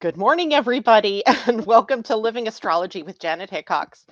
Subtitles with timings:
[0.00, 4.06] Good morning, everybody, and welcome to Living Astrology with Janet Hickox.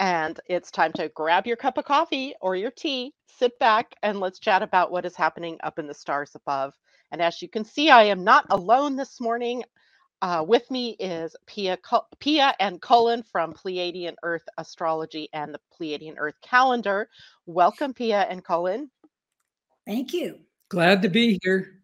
[0.00, 4.18] And it's time to grab your cup of coffee or your tea, sit back, and
[4.18, 6.74] let's chat about what is happening up in the stars above.
[7.12, 9.62] And as you can see, I am not alone this morning.
[10.20, 11.78] Uh, with me is Pia,
[12.18, 17.08] Pia and Cullen from Pleiadian Earth Astrology and the Pleiadian Earth Calendar.
[17.46, 18.90] Welcome, Pia and Cullen.
[19.86, 20.40] Thank you.
[20.70, 21.76] Glad to be here.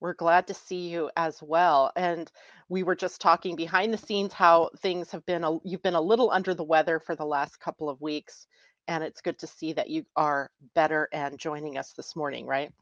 [0.00, 1.90] We're glad to see you as well.
[1.96, 2.30] And
[2.68, 6.00] we were just talking behind the scenes how things have been, a, you've been a
[6.00, 8.46] little under the weather for the last couple of weeks.
[8.86, 12.72] And it's good to see that you are better and joining us this morning, right?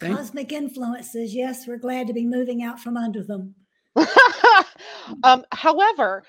[0.00, 1.34] Cosmic influences.
[1.34, 3.54] Yes, we're glad to be moving out from under them.
[5.24, 6.22] um, however,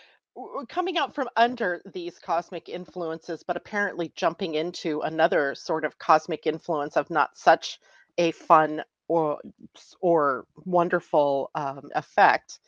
[0.67, 6.47] coming out from under these cosmic influences, but apparently jumping into another sort of cosmic
[6.47, 7.79] influence of not such
[8.17, 8.81] a fun
[9.11, 9.39] or
[9.99, 12.59] or wonderful um, effect.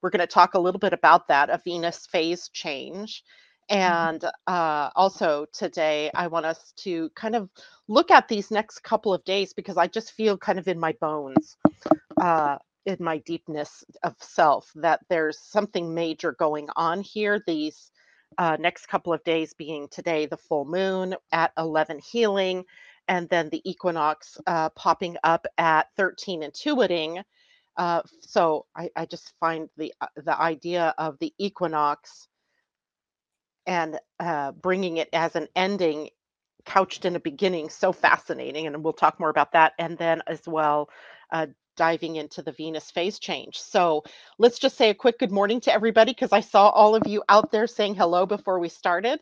[0.00, 3.24] We're going to talk a little bit about that, a Venus phase change.
[3.70, 3.82] Mm-hmm.
[3.82, 7.50] And uh, also today, I want us to kind of
[7.88, 10.92] look at these next couple of days because I just feel kind of in my
[11.00, 11.56] bones,
[12.20, 17.42] uh, in my deepness of self, that there's something major going on here.
[17.44, 17.90] These
[18.38, 22.64] uh, next couple of days being today, the full moon at 11 healing,
[23.08, 27.22] and then the equinox uh, popping up at 13 intuiting.
[27.76, 32.26] Uh, so I, I, just find the uh, the idea of the equinox
[33.66, 36.10] and uh, bringing it as an ending
[36.64, 40.40] couched in a beginning so fascinating and we'll talk more about that and then as
[40.46, 40.90] well
[41.32, 44.02] uh, diving into the venus phase change so
[44.38, 47.22] let's just say a quick good morning to everybody because i saw all of you
[47.28, 49.18] out there saying hello before we started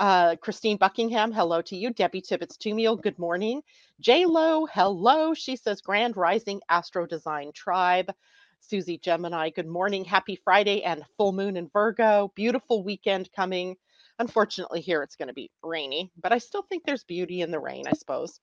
[0.00, 1.90] uh, Christine Buckingham, hello to you.
[1.90, 3.62] Debbie Tibbetts Tumiel, good morning.
[4.00, 5.34] J Lo, hello.
[5.34, 8.12] She says Grand Rising Astro Design Tribe.
[8.60, 10.04] Susie Gemini, good morning.
[10.04, 12.32] Happy Friday and full moon in Virgo.
[12.34, 13.76] Beautiful weekend coming.
[14.18, 17.60] Unfortunately, here it's going to be rainy, but I still think there's beauty in the
[17.60, 18.40] rain, I suppose,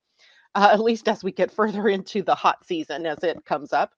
[0.53, 3.94] uh, at least as we get further into the hot season as it comes up.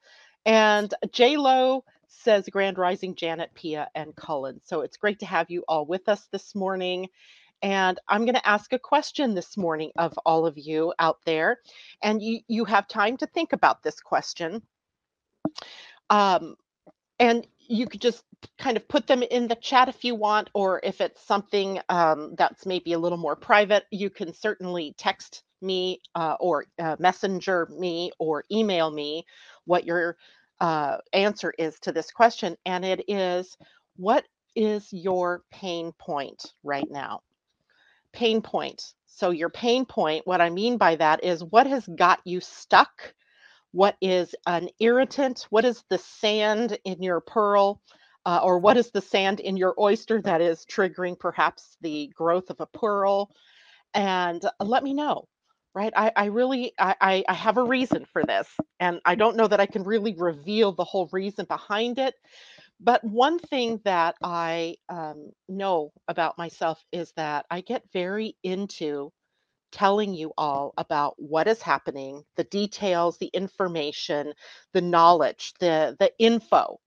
[0.46, 4.62] And J Lo says Grand Rising Janet, Pia, and Cullen.
[4.64, 7.10] So it's great to have you all with us this morning.
[7.64, 11.60] And I'm going to ask a question this morning of all of you out there.
[12.04, 14.62] And you, you have time to think about this question.
[16.10, 16.56] Um,
[17.20, 18.24] and you could just
[18.58, 22.36] kind of put them in the chat if you want, or if it's something um,
[22.38, 27.70] that's maybe a little more private, you can certainly text me uh, or uh, messenger
[27.72, 29.26] me or email me
[29.64, 30.18] what your
[30.60, 32.58] uh, answer is to this question.
[32.66, 33.58] And it is
[33.96, 34.26] what
[34.56, 37.22] is your pain point right now?
[38.14, 38.94] Pain point.
[39.06, 43.14] So, your pain point, what I mean by that is what has got you stuck?
[43.72, 45.48] What is an irritant?
[45.50, 47.82] What is the sand in your pearl?
[48.26, 52.50] Uh, or what is the sand in your oyster that is triggering perhaps the growth
[52.50, 53.30] of a pearl?
[53.94, 55.28] And let me know,
[55.76, 55.94] right?
[55.96, 58.48] I, I really I, I have a reason for this,
[58.80, 62.16] and I don't know that I can really reveal the whole reason behind it
[62.84, 69.12] but one thing that I um, know about myself is that I get very into
[69.74, 74.34] telling you all about what is happening, the details, the information,
[74.74, 76.80] the knowledge, the the info.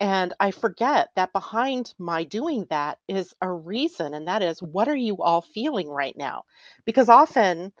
[0.00, 4.88] And I forget that behind my doing that is a reason, and that is what
[4.88, 6.44] are you all feeling right now?
[6.86, 7.72] Because often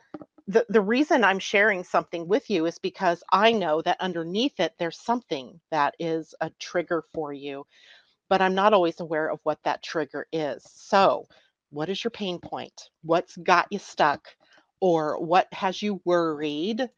[0.48, 4.74] the, the reason I'm sharing something with you is because I know that underneath it,
[4.78, 7.66] there's something that is a trigger for you,
[8.28, 10.64] but I'm not always aware of what that trigger is.
[10.74, 11.26] So,
[11.70, 12.90] what is your pain point?
[13.02, 14.28] What's got you stuck?
[14.80, 16.88] Or what has you worried?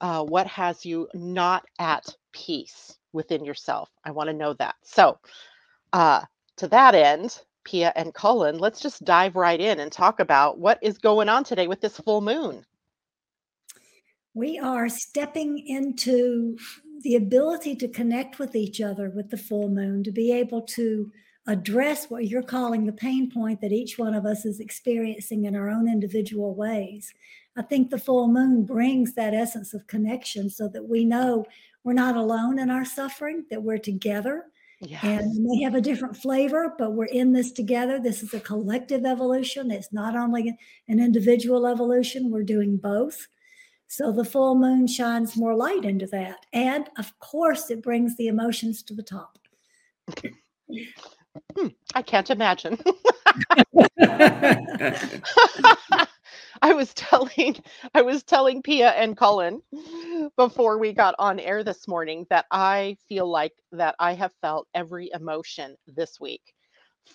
[0.00, 3.90] Uh, what has you not at peace within yourself?
[4.04, 4.76] I want to know that.
[4.84, 5.18] So,
[5.92, 6.22] uh,
[6.58, 10.78] to that end, Pia and Cullen, let's just dive right in and talk about what
[10.82, 12.64] is going on today with this full moon
[14.38, 16.56] we are stepping into
[17.02, 21.10] the ability to connect with each other with the full moon, to be able to
[21.48, 25.56] address what you're calling the pain point that each one of us is experiencing in
[25.56, 27.12] our own individual ways.
[27.56, 31.44] I think the full moon brings that essence of connection so that we know
[31.82, 34.44] we're not alone in our suffering, that we're together.
[34.80, 35.02] Yes.
[35.02, 37.98] And may have a different flavor, but we're in this together.
[37.98, 39.72] This is a collective evolution.
[39.72, 40.56] It's not only
[40.86, 43.26] an individual evolution, we're doing both.
[43.88, 46.46] So the full moon shines more light into that.
[46.52, 49.38] And of course, it brings the emotions to the top.
[51.56, 52.78] Hmm, I can't imagine.
[56.62, 57.56] I was telling
[57.94, 59.62] I was telling Pia and Cullen
[60.36, 64.66] before we got on air this morning that I feel like that I have felt
[64.74, 66.42] every emotion this week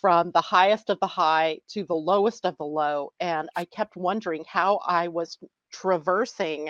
[0.01, 3.95] from the highest of the high to the lowest of the low and I kept
[3.95, 5.37] wondering how I was
[5.73, 6.69] traversing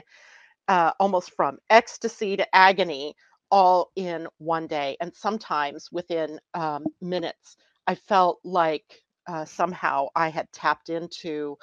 [0.70, 3.16] uh, almost from ecstasy to agony
[3.52, 7.58] all in one day and sometimes within um, minutes
[7.88, 8.86] I felt like
[9.28, 11.58] uh, somehow I had tapped into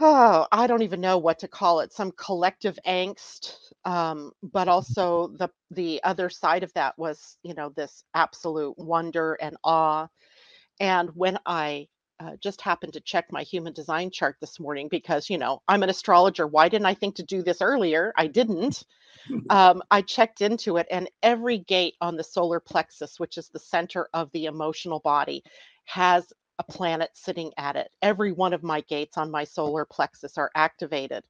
[0.00, 3.54] oh, I don't even know what to call it, some collective angst.
[3.84, 9.34] Um, but also the the other side of that was, you know, this absolute wonder
[9.40, 10.08] and awe.
[10.80, 11.88] And when I
[12.20, 15.82] uh, just happened to check my human design chart this morning because, you know, I'm
[15.82, 16.46] an astrologer.
[16.46, 18.12] Why didn't I think to do this earlier?
[18.16, 18.84] I didn't.
[19.50, 23.58] Um, I checked into it, and every gate on the solar plexus, which is the
[23.58, 25.42] center of the emotional body,
[25.84, 27.90] has a planet sitting at it.
[28.02, 31.24] Every one of my gates on my solar plexus are activated,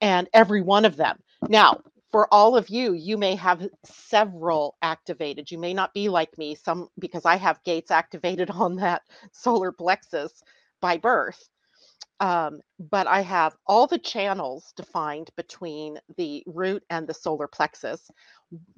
[0.00, 1.20] and every one of them.
[1.48, 1.80] Now,
[2.12, 5.50] for all of you, you may have several activated.
[5.50, 9.02] You may not be like me, some because I have gates activated on that
[9.32, 10.42] solar plexus
[10.80, 11.48] by birth.
[12.20, 18.02] Um, but I have all the channels defined between the root and the solar plexus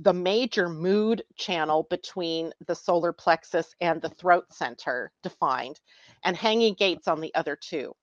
[0.00, 5.80] the major mood channel between the solar plexus and the throat center defined,
[6.24, 7.94] and hanging gates on the other two.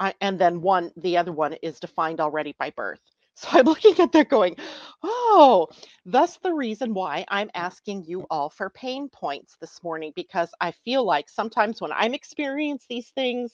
[0.00, 3.00] I, and then one, the other one is defined already by birth.
[3.36, 4.56] So I'm looking at that going,
[5.02, 5.68] oh,
[6.06, 10.72] that's the reason why I'm asking you all for pain points this morning because I
[10.84, 13.52] feel like sometimes when I'm experiencing these things,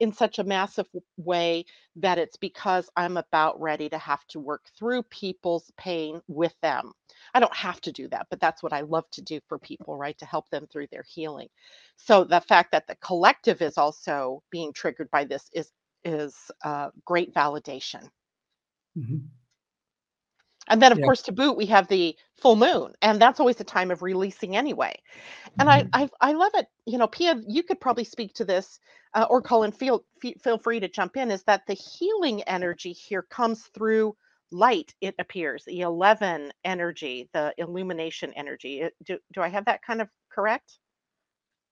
[0.00, 0.86] in such a massive
[1.16, 1.64] way
[1.96, 6.92] that it's because I'm about ready to have to work through people's pain with them.
[7.34, 9.96] I don't have to do that, but that's what I love to do for people,
[9.96, 10.16] right?
[10.18, 11.48] To help them through their healing.
[11.96, 15.70] So the fact that the collective is also being triggered by this is
[16.04, 18.08] is uh, great validation.
[18.96, 19.18] Mm-hmm.
[20.68, 21.04] And then, of yeah.
[21.04, 24.56] course, to boot, we have the full moon, and that's always a time of releasing
[24.56, 24.96] anyway.
[25.60, 25.88] And mm-hmm.
[25.92, 26.66] I, I, I love it.
[26.86, 28.80] You know, Pia, you could probably speak to this,
[29.14, 30.04] uh, or Cullen, feel
[30.42, 31.30] feel free to jump in.
[31.30, 34.16] Is that the healing energy here comes through
[34.50, 34.92] light?
[35.00, 38.82] It appears the eleven energy, the illumination energy.
[39.04, 40.78] Do do I have that kind of correct?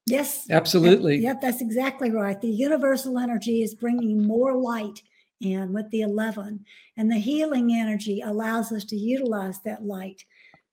[0.07, 1.17] Yes, absolutely.
[1.17, 2.41] Yep, that's exactly right.
[2.41, 5.03] The universal energy is bringing more light
[5.45, 6.65] in with the 11.
[6.97, 10.25] And the healing energy allows us to utilize that light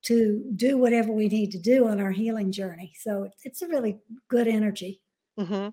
[0.04, 2.94] to do whatever we need to do on our healing journey.
[3.00, 5.02] So it's a really good energy.
[5.40, 5.70] Mm-hmm.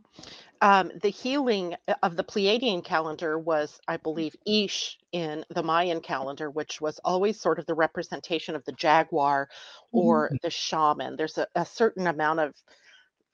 [0.60, 6.00] Um, the healing uh, of the Pleiadian calendar was, I believe, Ix in the Mayan
[6.00, 9.48] calendar, which was always sort of the representation of the jaguar
[9.92, 10.36] or mm-hmm.
[10.42, 11.16] the shaman.
[11.16, 12.54] There's a, a, certain amount of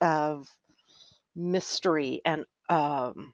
[0.01, 0.49] of
[1.37, 3.33] mystery and um,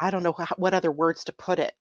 [0.00, 1.74] I don't know how, what other words to put it.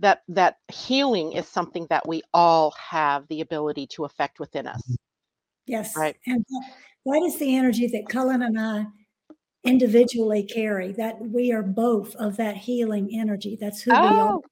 [0.00, 4.82] That that healing is something that we all have the ability to affect within us.
[4.82, 4.94] Mm-hmm.
[5.66, 5.96] Yes.
[5.96, 6.16] Right.
[6.26, 6.44] And
[7.04, 8.86] that is the energy that Cullen and I
[9.64, 10.92] individually carry.
[10.92, 13.56] That we are both of that healing energy.
[13.60, 14.00] That's who oh.
[14.00, 14.32] we are.
[14.34, 14.42] Oh.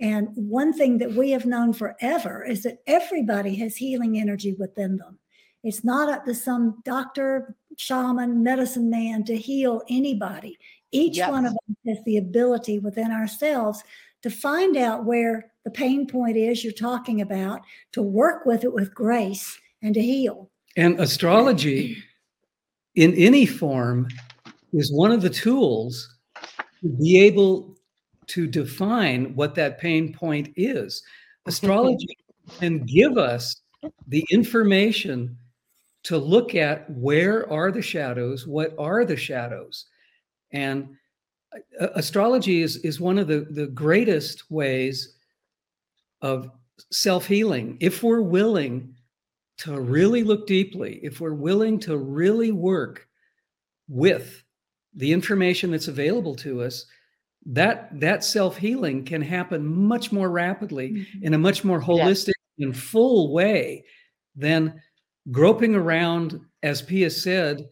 [0.00, 4.96] And one thing that we have known forever is that everybody has healing energy within
[4.96, 5.18] them.
[5.62, 10.58] It's not up to some doctor, shaman, medicine man to heal anybody.
[10.92, 11.30] Each yes.
[11.30, 13.82] one of us has the ability within ourselves
[14.22, 17.60] to find out where the pain point is you're talking about,
[17.92, 20.50] to work with it with grace and to heal.
[20.76, 22.02] And astrology
[22.94, 24.08] in any form
[24.72, 26.16] is one of the tools
[26.82, 27.76] to be able
[28.28, 31.02] to define what that pain point is.
[31.46, 32.16] Astrology
[32.58, 33.60] can give us
[34.08, 35.36] the information
[36.04, 39.86] to look at where are the shadows, what are the shadows,
[40.52, 40.88] and
[41.78, 45.16] astrology is, is one of the, the greatest ways
[46.20, 46.50] of
[46.90, 47.76] self healing.
[47.80, 48.94] If we're willing
[49.58, 53.06] to really look deeply, if we're willing to really work
[53.88, 54.42] with
[54.94, 56.86] the information that's available to us,
[57.46, 61.24] that that self healing can happen much more rapidly mm-hmm.
[61.24, 62.66] in a much more holistic yes.
[62.66, 63.84] and full way
[64.36, 64.80] than
[65.30, 67.68] groping around, as Pia said,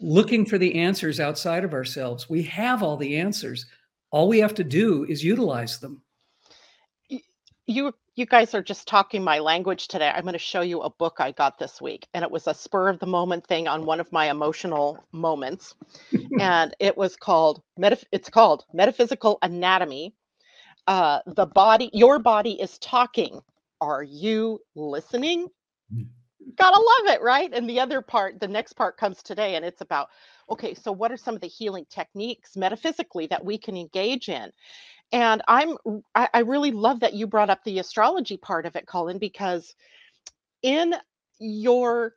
[0.00, 2.28] looking for the answers outside of ourselves.
[2.28, 3.66] We have all the answers.
[4.10, 6.02] All we have to do is utilize them.
[7.66, 10.10] You you guys are just talking my language today.
[10.12, 12.54] I'm going to show you a book I got this week and it was a
[12.54, 15.76] spur of the moment thing on one of my emotional moments.
[16.40, 17.62] and it was called
[18.10, 20.14] it's called Metaphysical Anatomy.
[20.86, 23.40] Uh, the body your body is talking.
[23.80, 25.48] Are you listening?
[26.56, 27.50] Gotta love it, right?
[27.52, 30.08] And the other part, the next part comes today, and it's about
[30.50, 34.50] okay, so what are some of the healing techniques metaphysically that we can engage in?
[35.12, 35.76] And I'm
[36.14, 39.74] I, I really love that you brought up the astrology part of it, Cullen, because
[40.62, 40.94] in
[41.40, 42.14] your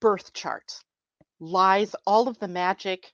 [0.00, 0.72] birth chart
[1.40, 3.12] lies all of the magic,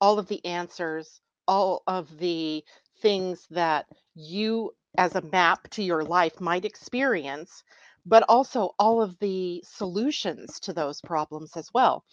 [0.00, 2.64] all of the answers, all of the
[3.02, 7.64] things that you as a map to your life might experience,
[8.06, 12.04] but also all of the solutions to those problems as well.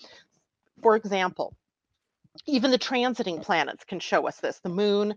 [0.81, 1.55] For example,
[2.47, 4.59] even the transiting planets can show us this.
[4.59, 5.15] The moon,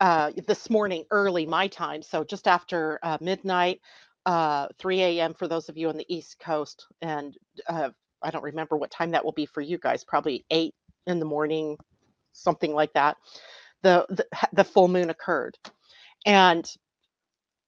[0.00, 3.80] uh, this morning, early my time, so just after uh, midnight,
[4.26, 5.34] uh, 3 a.m.
[5.34, 7.36] for those of you on the East Coast, and
[7.68, 7.90] uh,
[8.22, 10.74] I don't remember what time that will be for you guys, probably 8
[11.06, 11.76] in the morning,
[12.32, 13.16] something like that.
[13.82, 15.56] The, the, the full moon occurred.
[16.26, 16.70] And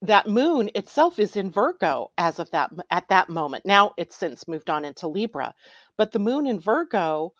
[0.03, 3.65] that moon itself is in Virgo as of that at that moment.
[3.65, 5.53] Now it's since moved on into Libra,
[5.97, 7.33] but the moon in Virgo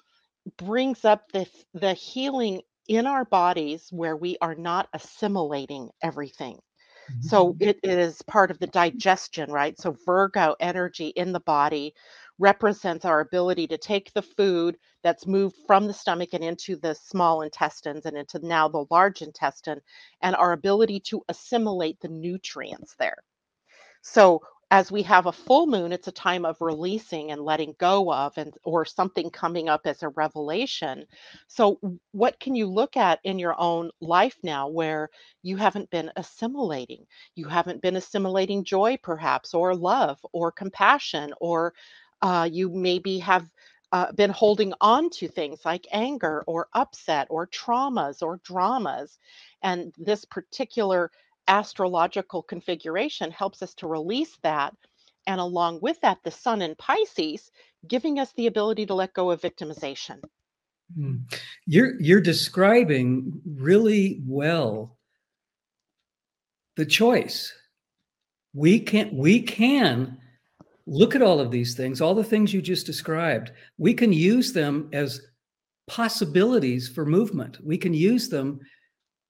[0.57, 6.59] brings up the the healing in our bodies where we are not assimilating everything.
[7.19, 7.61] So Mhm.
[7.61, 9.79] it is part of the digestion, right?
[9.79, 11.93] So Virgo energy in the body
[12.41, 16.95] represents our ability to take the food that's moved from the stomach and into the
[16.95, 19.79] small intestines and into now the large intestine
[20.21, 23.17] and our ability to assimilate the nutrients there.
[24.01, 28.11] So as we have a full moon, it's a time of releasing and letting go
[28.11, 31.05] of and or something coming up as a revelation.
[31.47, 31.77] So
[32.13, 35.09] what can you look at in your own life now where
[35.43, 37.05] you haven't been assimilating?
[37.35, 41.73] You haven't been assimilating joy perhaps or love or compassion or
[42.21, 43.49] uh, you maybe have
[43.91, 49.17] uh, been holding on to things like anger or upset or traumas or dramas.
[49.61, 51.11] And this particular
[51.47, 54.73] astrological configuration helps us to release that.
[55.27, 57.51] And along with that, the sun in Pisces,
[57.87, 60.19] giving us the ability to let go of victimization.
[60.97, 61.21] Mm.
[61.65, 64.97] You're you're describing really well
[66.75, 67.53] the choice.
[68.53, 70.17] We can we can
[70.85, 73.51] look at all of these things, all the things you just described.
[73.77, 75.21] We can use them as
[75.87, 77.57] possibilities for movement.
[77.63, 78.59] We can use them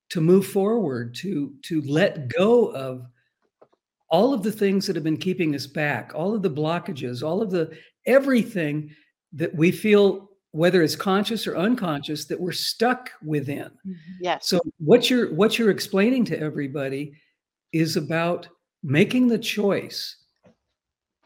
[0.10, 3.06] to move forward, to to let go of
[4.10, 7.42] all of the things that have been keeping us back, all of the blockages, all
[7.42, 7.72] of the
[8.06, 8.94] everything
[9.34, 13.72] that we feel whether it's conscious or unconscious that we're stuck within.
[13.88, 13.94] Mm-hmm.
[14.20, 14.48] Yes.
[14.48, 17.14] So what you're what you're explaining to everybody
[17.72, 18.50] is about
[18.84, 20.18] making the choice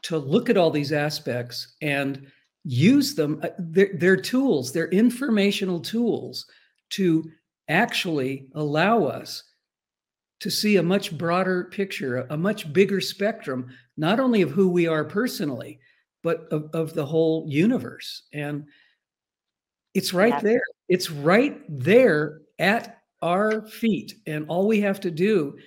[0.06, 2.28] to look at all these aspects and
[2.64, 3.40] use them.
[3.44, 6.46] Uh, They're, they're tools, they're informational tools
[6.92, 7.30] to
[7.68, 9.44] actually allow us
[10.42, 14.86] to see a much broader picture, a, much bigger spectrum, not only of who we
[14.86, 15.80] are personally,
[16.24, 18.24] but of, of the whole universe.
[18.34, 18.66] And
[19.94, 20.44] it's right Yes.
[20.44, 20.62] there.
[20.88, 24.14] It's right there at our feet.
[24.28, 25.58] And all we have to do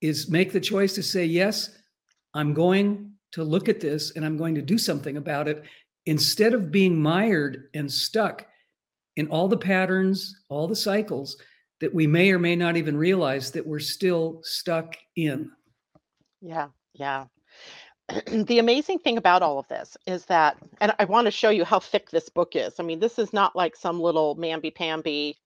[0.00, 1.76] is make the choice to say, yes,
[2.34, 5.64] I'm going to look at this and I'm going to do something about it
[6.06, 8.46] instead of being mired and stuck
[9.16, 11.36] in all the patterns, all the cycles
[11.80, 15.50] that we may or may not even realize that we're still stuck in.
[16.40, 16.68] Yeah.
[16.94, 17.24] Yeah.
[18.26, 21.64] the amazing thing about all of this is that, and I want to show you
[21.64, 22.74] how thick this book is.
[22.78, 25.36] I mean, this is not like some little mamby-pamby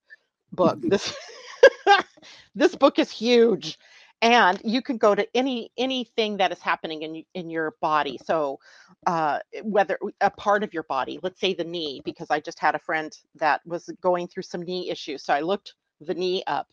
[0.51, 0.79] book.
[0.89, 1.15] This
[2.55, 3.77] this book is huge,
[4.21, 8.19] and you can go to any anything that is happening in in your body.
[8.25, 8.59] So,
[9.07, 12.75] uh, whether a part of your body, let's say the knee, because I just had
[12.75, 16.67] a friend that was going through some knee issues, so I looked the knee up,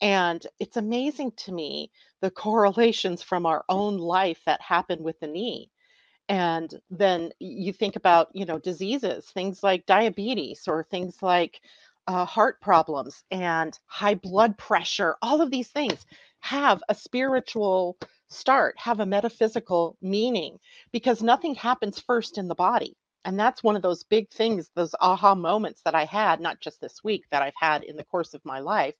[0.00, 5.28] and it's amazing to me the correlations from our own life that happen with the
[5.28, 5.70] knee.
[6.28, 11.60] And then you think about, you know, diseases, things like diabetes or things like
[12.06, 16.04] uh, heart problems and high blood pressure, all of these things
[16.40, 17.96] have a spiritual
[18.28, 20.58] start, have a metaphysical meaning
[20.92, 22.96] because nothing happens first in the body.
[23.24, 26.80] And that's one of those big things, those aha moments that I had, not just
[26.80, 28.94] this week, that I've had in the course of my life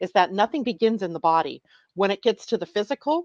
[0.00, 1.62] is that nothing begins in the body.
[1.94, 3.24] When it gets to the physical,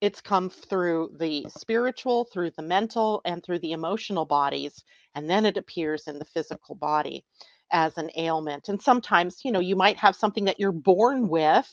[0.00, 4.84] it's come through the spiritual, through the mental, and through the emotional bodies.
[5.14, 7.24] And then it appears in the physical body
[7.72, 8.68] as an ailment.
[8.68, 11.70] And sometimes, you know, you might have something that you're born with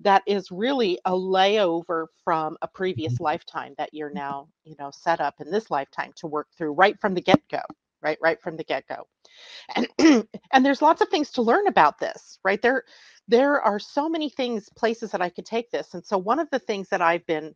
[0.00, 2.76] that is really a layover from a mm-hmm.
[2.76, 4.18] previous lifetime that you're mm-hmm.
[4.18, 7.40] now, you know, set up in this lifetime to work through right from the get
[7.50, 7.62] go,
[8.02, 8.18] right?
[8.22, 9.06] Right from the get go
[9.74, 9.86] and
[10.52, 12.84] and there's lots of things to learn about this right there
[13.26, 16.48] there are so many things places that i could take this and so one of
[16.50, 17.54] the things that i've been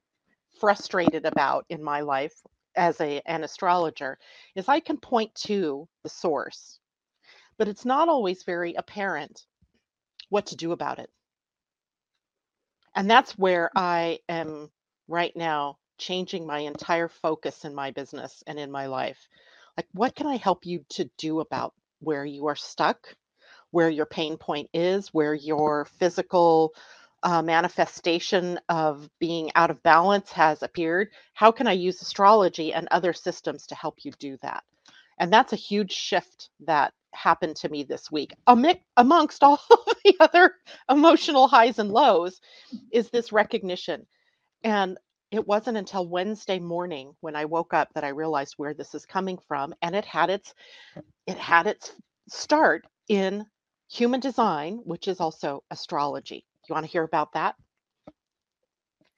[0.60, 2.34] frustrated about in my life
[2.76, 4.18] as a an astrologer
[4.54, 6.78] is i can point to the source
[7.58, 9.46] but it's not always very apparent
[10.30, 11.08] what to do about it
[12.96, 14.70] And that's where I am
[15.08, 19.28] right now changing my entire focus in my business and in my life.
[19.78, 23.16] Like, what can I help you to do about where you are stuck,
[23.72, 26.74] where your pain point is, where your physical
[27.22, 31.10] uh, manifestation of being out of balance has appeared?
[31.34, 34.64] How can I use astrology and other systems to help you do that?
[35.22, 38.32] And that's a huge shift that happened to me this week.
[38.96, 39.60] amongst all
[40.04, 40.54] the other
[40.90, 42.40] emotional highs and lows
[42.90, 44.04] is this recognition.
[44.64, 44.98] And
[45.30, 49.06] it wasn't until Wednesday morning when I woke up that I realized where this is
[49.06, 50.54] coming from and it had its
[51.28, 51.92] it had its
[52.28, 53.46] start in
[53.88, 56.44] human design, which is also astrology.
[56.68, 57.54] You want to hear about that?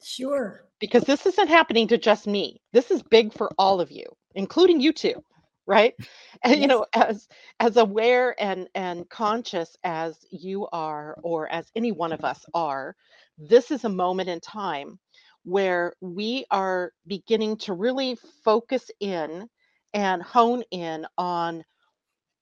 [0.02, 0.66] Sure.
[0.80, 2.60] Because this isn't happening to just me.
[2.74, 5.24] This is big for all of you, including you two
[5.66, 5.94] right?
[6.44, 7.28] And you know as
[7.60, 12.96] as aware and and conscious as you are or as any one of us are
[13.38, 14.98] this is a moment in time
[15.44, 19.48] where we are beginning to really focus in
[19.94, 21.64] and hone in on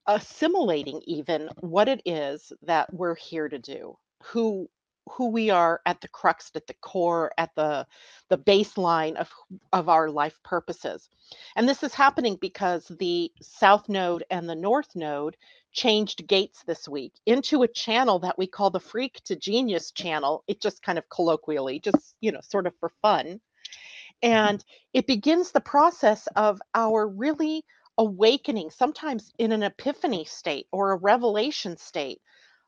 [0.08, 4.68] assimilating even what it is that we're here to do who
[5.10, 7.86] who we are at the crux at the core at the
[8.28, 9.30] the baseline of
[9.72, 11.08] of our life purposes.
[11.56, 15.36] And this is happening because the south node and the north node
[15.72, 20.44] changed gates this week into a channel that we call the freak to genius channel.
[20.46, 23.26] It just kind of colloquially just you know sort of for fun.
[23.26, 24.32] Mm-hmm.
[24.32, 27.64] And it begins the process of our really
[27.98, 32.20] awakening sometimes in an epiphany state or a revelation state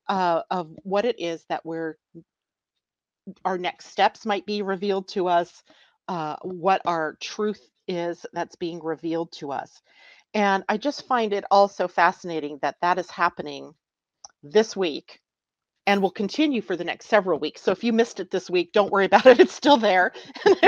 [0.08, 1.96] uh, of what it is that we're
[3.46, 5.64] our next steps might be revealed to us
[6.08, 9.82] uh, what our truth is that's being revealed to us.
[10.34, 13.74] And i just find it also fascinating that that is happening
[14.42, 15.20] this week
[15.86, 17.62] and will continue for the next several weeks.
[17.62, 20.12] So if you missed it this week don't worry about it it's still there.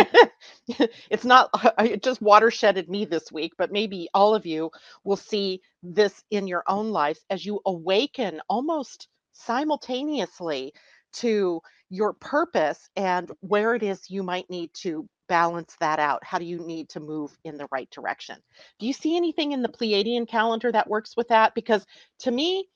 [1.11, 4.71] It's not it just watersheded me this week but maybe all of you
[5.05, 10.73] will see this in your own lives as you awaken almost simultaneously
[11.13, 16.23] to your purpose and where it is you might need to balance that out.
[16.25, 18.37] How do you need to move in the right direction?
[18.79, 21.55] Do you see anything in the Pleiadian calendar that works with that?
[21.55, 21.85] Because
[22.21, 22.69] to me,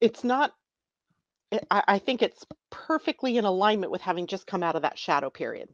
[0.00, 0.52] it's not,
[1.52, 4.98] eh, I, I think it's perfectly in alignment with having just come out of that
[4.98, 5.68] shadow period.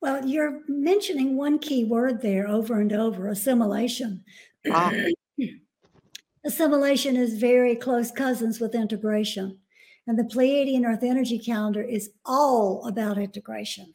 [0.00, 4.24] Well, you're mentioning one key word there over and over assimilation.
[4.70, 4.92] Ah.
[6.44, 9.58] assimilation is very close cousins with integration.
[10.06, 13.94] And the Pleiadian Earth Energy Calendar is all about integration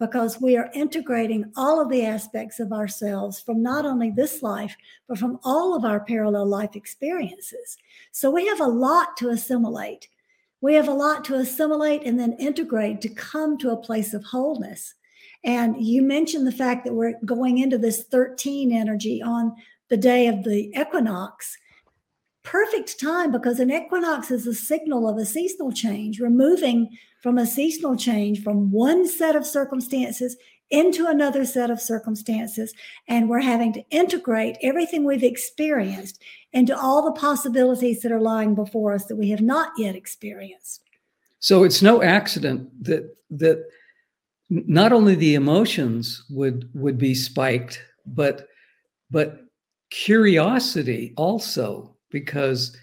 [0.00, 4.76] because we are integrating all of the aspects of ourselves from not only this life,
[5.08, 7.78] but from all of our parallel life experiences.
[8.10, 10.08] So we have a lot to assimilate.
[10.60, 14.24] We have a lot to assimilate and then integrate to come to a place of
[14.24, 14.94] wholeness.
[15.44, 19.54] And you mentioned the fact that we're going into this 13 energy on
[19.90, 21.56] the day of the equinox
[22.44, 26.20] perfect time because an equinox is a signal of a seasonal change.
[26.20, 30.36] We're moving from a seasonal change from one set of circumstances
[30.70, 32.72] into another set of circumstances.
[33.08, 38.54] And we're having to integrate everything we've experienced into all the possibilities that are lying
[38.54, 40.82] before us that we have not yet experienced.
[41.40, 43.64] So it's no accident that that
[44.50, 48.48] not only the emotions would would be spiked, but
[49.10, 49.40] but
[49.90, 52.76] curiosity also because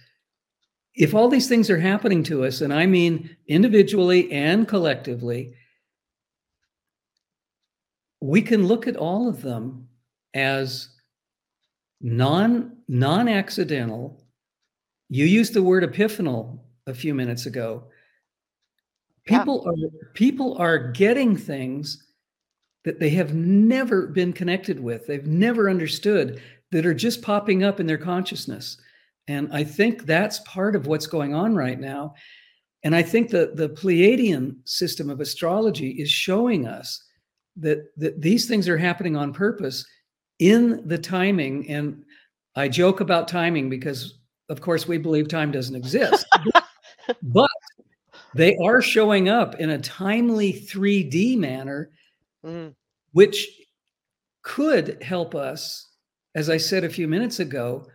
[0.93, 5.55] if all these things are happening to us, and I mean individually and collectively,
[8.19, 9.87] we can look at all of them
[10.33, 10.89] as
[12.01, 14.21] non non accidental.
[15.07, 17.85] You used the word epiphanal a few minutes ago.
[19.25, 19.87] People yeah.
[19.87, 22.05] are people are getting things
[22.83, 25.07] that they have never been connected with.
[25.07, 26.41] They've never understood
[26.71, 28.77] that are just popping up in their consciousness.
[29.31, 32.15] And I think that's part of what's going on right now.
[32.83, 37.01] And I think that the Pleiadian system of astrology is showing us
[37.55, 39.85] that, that these things are happening on purpose
[40.39, 41.69] in the timing.
[41.69, 42.03] And
[42.55, 46.25] I joke about timing because, of course, we believe time doesn't exist.
[47.23, 47.49] but
[48.35, 51.91] they are showing up in a timely 3D manner,
[52.45, 52.73] mm.
[53.13, 53.47] which
[54.41, 55.87] could help us,
[56.35, 57.87] as I said a few minutes ago,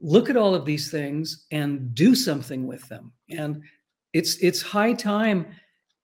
[0.00, 3.12] look at all of these things and do something with them.
[3.30, 3.62] And
[4.12, 5.46] it's it's high time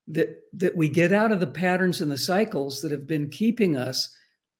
[0.08, 3.76] that that we get out of the patterns and the cycles that have been keeping
[3.76, 4.14] us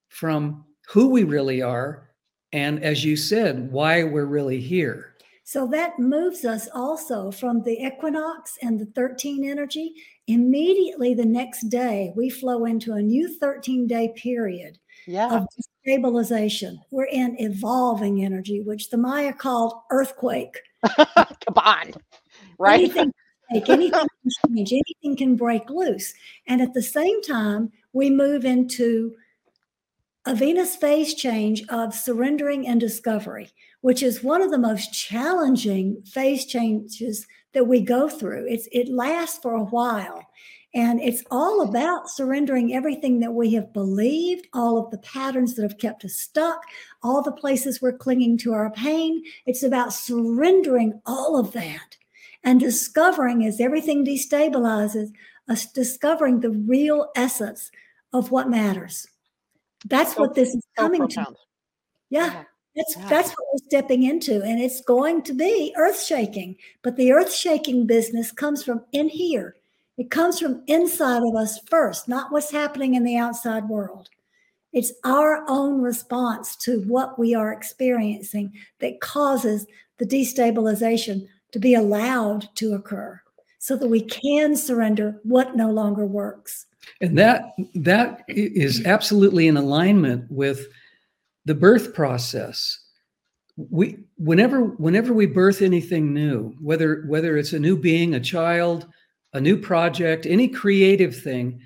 [0.08, 2.10] from who we really are
[2.52, 5.14] and as you said why we're really here.
[5.46, 9.94] So that moves us also from the equinox and the 13 energy.
[10.26, 15.36] Immediately the next day, we flow into a new 13 day period Yeah.
[15.36, 15.46] of
[15.82, 16.80] stabilization.
[16.90, 20.58] We're in evolving energy, which the Maya called earthquake.
[20.96, 21.92] Come on.
[22.58, 22.80] Right?
[22.80, 23.12] Anything
[23.50, 24.08] anything can
[24.48, 26.14] change, anything can break loose.
[26.46, 29.14] And at the same time, we move into
[30.26, 33.50] a Venus phase change of surrendering and discovery,
[33.82, 38.46] which is one of the most challenging phase changes that we go through.
[38.48, 40.26] It's it lasts for a while.
[40.74, 45.62] And it's all about surrendering everything that we have believed, all of the patterns that
[45.62, 46.60] have kept us stuck,
[47.02, 49.22] all the places we're clinging to our pain.
[49.46, 51.96] It's about surrendering all of that
[52.42, 55.12] and discovering as everything destabilizes,
[55.48, 57.70] us discovering the real essence
[58.12, 59.06] of what matters.
[59.87, 61.14] That's So- what this is So coming to.
[61.14, 61.37] profound.
[62.10, 62.44] Yeah.
[62.74, 63.08] That's Yeah.
[63.08, 66.56] that's what we're stepping into, and it's going to be earth shaking.
[66.82, 69.54] But the earth shaking business comes from in here.
[69.96, 74.09] It comes from inside of us first, not what's happening in the outside world.
[74.72, 79.66] It's our own response to what we are experiencing that causes
[79.98, 83.20] the destabilization to be allowed to occur
[83.61, 86.66] so that we can surrender what no longer works.
[87.00, 90.66] And that that is absolutely in alignment with
[91.44, 92.78] the birth process.
[93.57, 98.88] We whenever whenever we birth anything new, whether whether it's a new being, a child,
[99.34, 101.60] a new project, any creative thing,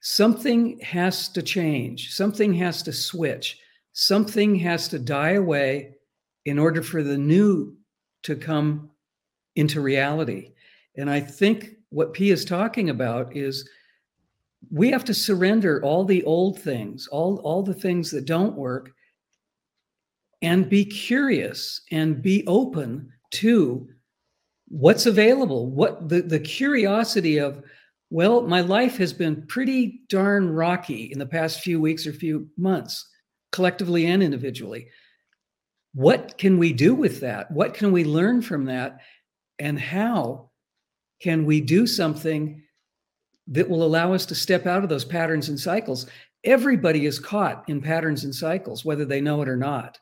[0.00, 2.14] something has to change.
[2.14, 3.58] Something has to switch.
[3.92, 5.96] Something has to die away
[6.44, 7.76] in order for the new
[8.22, 8.90] to come
[9.56, 10.52] into reality.
[10.96, 13.68] And I think what P is talking about is
[14.70, 18.92] we have to surrender all the old things, all, all the things that don't work,
[20.42, 23.88] and be curious and be open to
[24.68, 25.70] what's available.
[25.70, 27.62] What the, the curiosity of,
[28.10, 32.48] well, my life has been pretty darn rocky in the past few weeks or few
[32.56, 33.08] months,
[33.52, 34.88] collectively and individually.
[35.94, 37.50] What can we do with that?
[37.50, 39.00] What can we learn from that?
[39.58, 40.50] And how
[41.20, 42.62] can we do something
[43.48, 46.06] that will allow us to step out of those patterns and cycles?
[46.44, 49.98] Everybody is caught in patterns and cycles, whether they know it or not.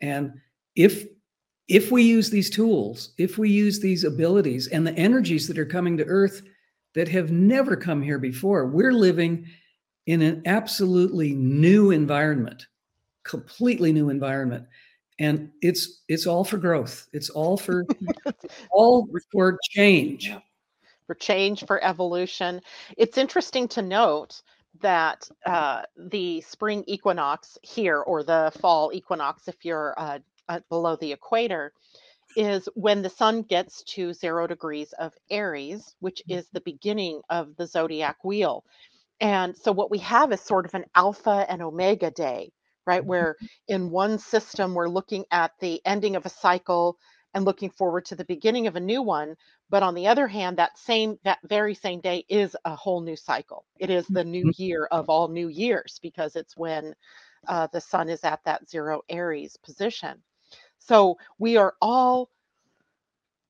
[0.00, 0.34] And
[0.76, 1.06] if
[1.70, 5.64] if we use these tools, if we use these abilities and the energies that are
[5.64, 6.42] coming to Earth
[6.94, 9.46] that have never come here before, we're living
[10.06, 12.66] in an absolutely new environment,
[13.22, 14.66] completely new environment.
[15.20, 17.08] And it's it's all for growth.
[17.12, 17.84] It's all for
[18.72, 20.32] all for change.
[21.06, 22.60] for change, for evolution.
[22.96, 24.42] It's interesting to note
[24.80, 30.18] that uh, the spring equinox here, or the fall equinox, if you're uh,
[30.50, 31.72] uh, below the equator,
[32.36, 37.56] is when the sun gets to zero degrees of Aries, which is the beginning of
[37.56, 38.64] the zodiac wheel.
[39.20, 42.52] And so, what we have is sort of an alpha and omega day,
[42.86, 43.04] right?
[43.04, 43.36] Where
[43.68, 46.98] in one system, we're looking at the ending of a cycle
[47.34, 49.36] and looking forward to the beginning of a new one.
[49.70, 53.16] But on the other hand that same that very same day is a whole new
[53.16, 53.66] cycle.
[53.80, 56.94] It is the new year of all new years because it's when
[57.48, 60.22] uh, the sun is at that zero aries position
[60.80, 62.30] so we are all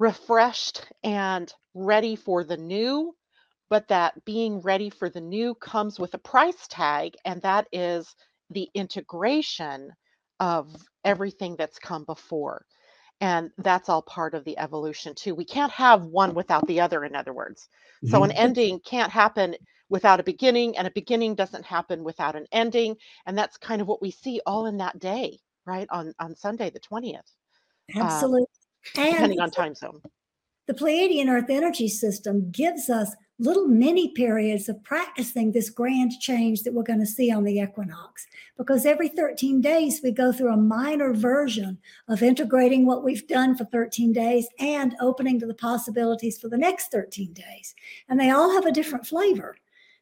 [0.00, 3.14] refreshed and ready for the new
[3.70, 8.14] but that being ready for the new comes with a price tag and that is
[8.50, 9.90] the integration
[10.40, 12.66] of everything that's come before.
[13.20, 15.34] And that's all part of the evolution too.
[15.34, 17.68] We can't have one without the other in other words.
[18.04, 18.32] So an Mhm.
[18.32, 19.56] ending can't happen
[19.90, 23.88] without a beginning and a beginning doesn't happen without an ending and that's kind of
[23.88, 25.40] what we see all in that day
[25.70, 27.16] right on on sunday the 20th
[27.96, 28.46] uh, Absolutely.
[28.96, 30.00] and depending on time zone
[30.70, 36.62] the Pleiadian Earth energy system gives us little mini periods of practicing this grand change
[36.62, 38.28] that we're going to see on the equinox.
[38.56, 43.56] Because every 13 days, we go through a minor version of integrating what we've done
[43.56, 47.74] for 13 days and opening to the possibilities for the next 13 days.
[48.08, 49.56] And they all have a different flavor.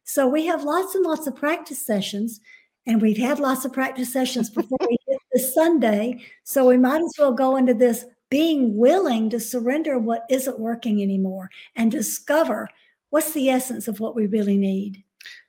[0.05, 2.41] So we have lots and lots of practice sessions.
[2.87, 4.98] And we've had lots of practice sessions before we
[5.39, 6.21] hit this Sunday.
[6.45, 11.03] So we might as well go into this being willing to surrender what isn't working
[11.03, 12.69] anymore and discover
[13.11, 15.03] what's the essence of what we really need.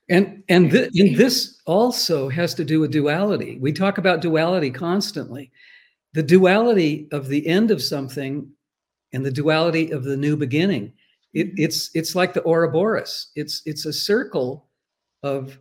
[0.10, 3.60] And and, th- and this also has to do with duality.
[3.60, 5.52] We talk about duality constantly.
[6.14, 8.50] The duality of the end of something
[9.14, 10.94] and the duality of the new beginning.
[11.34, 11.56] It, mm-hmm.
[11.64, 13.28] it's it's like the Ouroboros.
[13.36, 14.68] It's it's a circle
[15.22, 15.60] of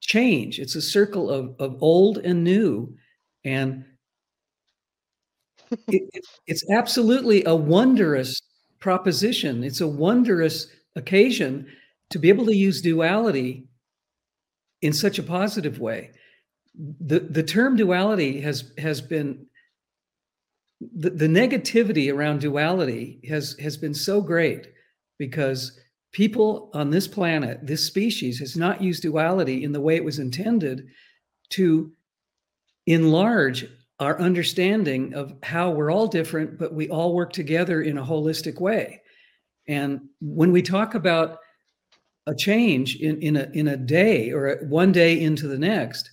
[0.00, 0.58] change.
[0.58, 2.96] It's a circle of of old and new.
[3.44, 3.84] And
[5.70, 8.40] it, it, it's absolutely a wondrous
[8.78, 9.64] proposition.
[9.64, 11.66] It's a wondrous occasion
[12.10, 13.66] to be able to use duality
[14.82, 16.10] in such a positive way.
[17.00, 19.46] The, the term duality has has been
[20.80, 24.66] the, the negativity around duality has has been so great
[25.18, 25.78] because
[26.12, 30.18] people on this planet, this species, has not used duality in the way it was
[30.18, 30.86] intended
[31.50, 31.92] to
[32.86, 33.66] enlarge
[34.00, 38.60] our understanding of how we're all different, but we all work together in a holistic
[38.60, 39.00] way.
[39.68, 41.38] And when we talk about
[42.26, 46.10] a change in, in a in a day or a, one day into the next,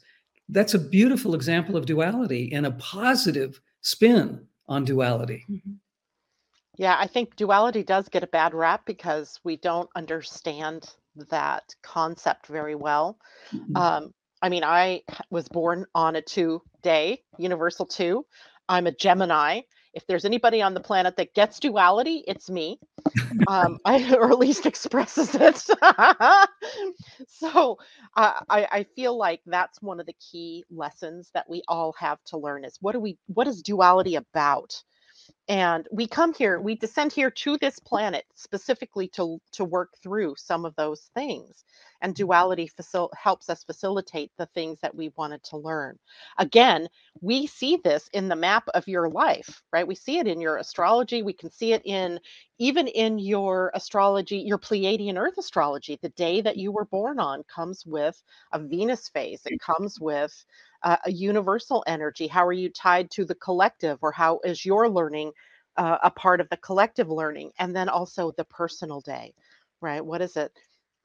[0.50, 5.46] that's a beautiful example of duality and a positive spin on duality.
[5.50, 5.74] Mm-hmm.
[6.78, 10.94] Yeah, I think duality does get a bad rap because we don't understand
[11.30, 13.18] that concept very well.
[13.54, 13.76] Mm-hmm.
[13.76, 18.26] Um, I mean, I was born on a two day, universal two.
[18.68, 19.62] I'm a Gemini.
[19.94, 22.80] If there's anybody on the planet that gets duality, it's me,
[23.48, 25.58] um, I, or at least expresses it.
[27.28, 27.78] so
[28.16, 32.24] uh, I, I feel like that's one of the key lessons that we all have
[32.28, 34.82] to learn is what do we, what is duality about?
[35.48, 40.36] and we come here we descend here to this planet specifically to to work through
[40.38, 41.64] some of those things
[42.02, 45.98] and duality facil- helps us facilitate the things that we wanted to learn
[46.40, 46.88] again
[47.22, 50.58] we see this in the map of your life right we see it in your
[50.58, 52.20] astrology we can see it in
[52.60, 57.44] even in your astrology your pleiadian earth astrology the day that you were born on
[57.54, 58.22] comes with
[58.54, 60.34] a venus phase it comes with
[60.84, 62.28] uh, a universal energy?
[62.28, 65.32] How are you tied to the collective, or how is your learning
[65.78, 67.52] uh, a part of the collective learning?
[67.60, 69.34] And then also the personal day,
[69.82, 70.06] right?
[70.06, 70.52] What is it?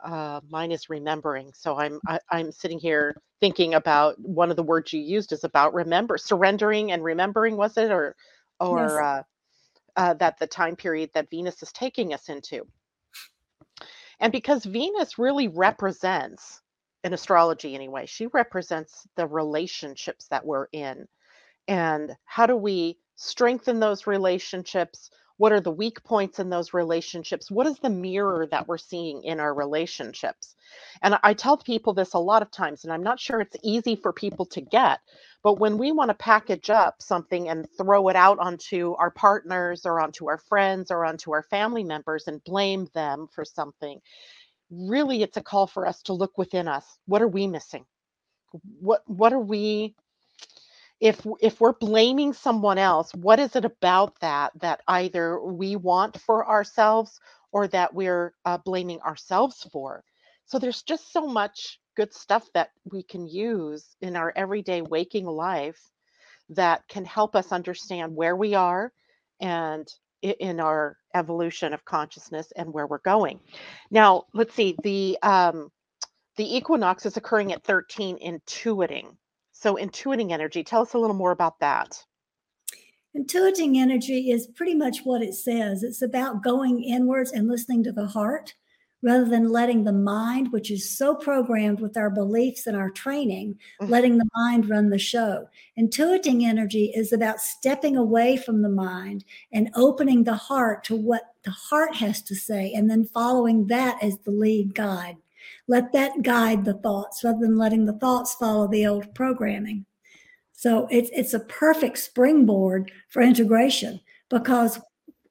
[0.04, 1.52] Uh, mine is remembering.
[1.54, 5.00] So I'm I, am i am sitting here thinking about one of the words you
[5.00, 7.56] used is about remember, surrendering and remembering.
[7.56, 8.14] Was it or
[8.60, 8.90] or yes.
[8.90, 9.22] uh,
[9.96, 12.66] uh, that the time period that Venus is taking us into?
[14.20, 16.60] And because Venus really represents
[17.06, 21.06] in astrology anyway she represents the relationships that we're in
[21.68, 27.50] and how do we strengthen those relationships what are the weak points in those relationships?
[27.50, 30.56] What is the mirror that we're seeing in our relationships?
[31.02, 33.96] And i tell people this a lot of times and i'm not sure it's easy
[33.96, 35.00] for people to get
[35.44, 39.86] but when we want to package up something and throw it out onto our partners
[39.86, 43.94] or onto our friends or onto our family members and blame them for something
[44.70, 46.84] really it's a call for us to look within us.
[47.06, 47.84] What are we missing?
[48.80, 49.94] What what are we
[51.00, 56.18] if if we're blaming someone else what is it about that that either we want
[56.20, 57.20] for ourselves
[57.52, 60.02] or that we're uh, blaming ourselves for
[60.46, 65.26] so there's just so much good stuff that we can use in our everyday waking
[65.26, 65.80] life
[66.50, 68.92] that can help us understand where we are
[69.40, 69.88] and
[70.22, 73.40] in our evolution of consciousness and where we're going.
[73.90, 74.76] Now, let's see.
[74.82, 75.70] The um,
[76.36, 79.16] the equinox is occurring at 13 intuiting.
[79.58, 80.62] So intuiting energy.
[80.62, 82.04] Tell us a little more about that.
[83.16, 85.82] Intuiting energy is pretty much what it says.
[85.82, 88.54] It's about going inwards and listening to the heart
[89.02, 93.58] rather than letting the mind, which is so programmed with our beliefs and our training,
[93.80, 93.90] mm-hmm.
[93.90, 95.48] letting the mind run the show.
[95.78, 101.22] Intuiting energy is about stepping away from the mind and opening the heart to what
[101.44, 105.16] the heart has to say, and then following that as the lead guide.
[105.68, 109.84] Let that guide the thoughts rather than letting the thoughts follow the old programming.
[110.52, 114.00] So it's it's a perfect springboard for integration
[114.30, 114.80] because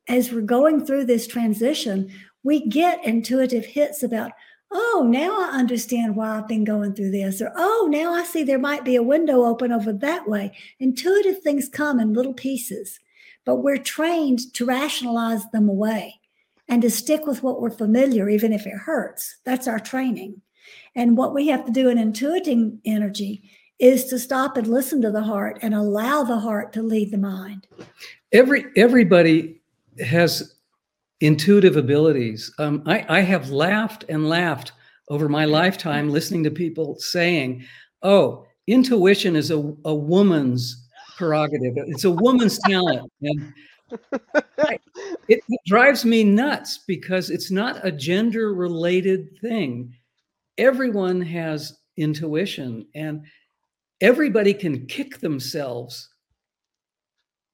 [0.07, 2.11] as we're going through this transition,
[2.43, 4.31] we get intuitive hits about,
[4.71, 8.43] oh, now I understand why I've been going through this, or oh, now I see
[8.43, 10.55] there might be a window open over that way.
[10.79, 12.99] Intuitive things come in little pieces,
[13.45, 16.19] but we're trained to rationalize them away
[16.67, 19.37] and to stick with what we're familiar, even if it hurts.
[19.45, 20.41] That's our training.
[20.95, 23.49] And what we have to do in intuiting energy
[23.79, 27.17] is to stop and listen to the heart and allow the heart to lead the
[27.17, 27.67] mind.
[28.31, 29.61] Every everybody
[30.03, 30.55] has
[31.21, 32.53] intuitive abilities.
[32.59, 34.71] Um, I, I have laughed and laughed
[35.09, 37.65] over my lifetime listening to people saying,
[38.01, 43.11] oh, intuition is a, a woman's prerogative, it's a woman's talent.
[43.21, 43.53] And
[44.59, 44.79] I,
[45.27, 49.93] it, drives me nuts because it's not a gender related thing.
[50.57, 53.25] Everyone has intuition and
[54.01, 56.09] everybody can kick themselves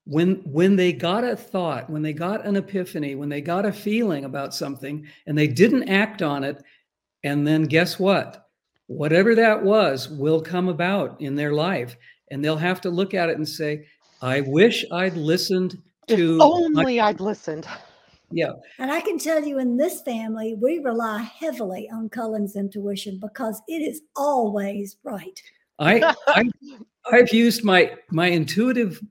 [0.06, 3.72] when when they got a thought when they got an epiphany when they got a
[3.72, 6.64] feeling about something and they didn't act on it
[7.24, 8.48] and then guess what
[8.88, 11.96] whatever that was will come about in their life
[12.32, 13.86] and they'll have to look at it and say
[14.24, 15.78] I wish I'd listened
[16.12, 17.68] If to only I'd listened.
[18.32, 18.52] yeah.
[18.80, 23.62] And I can tell you in this family, we rely heavily on Cullen's intuition because
[23.68, 25.42] it is always right.
[25.80, 26.44] I, I
[27.12, 29.02] I've used my my intuitive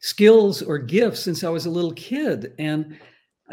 [0.00, 2.98] skills or gifts since I was a little kid, and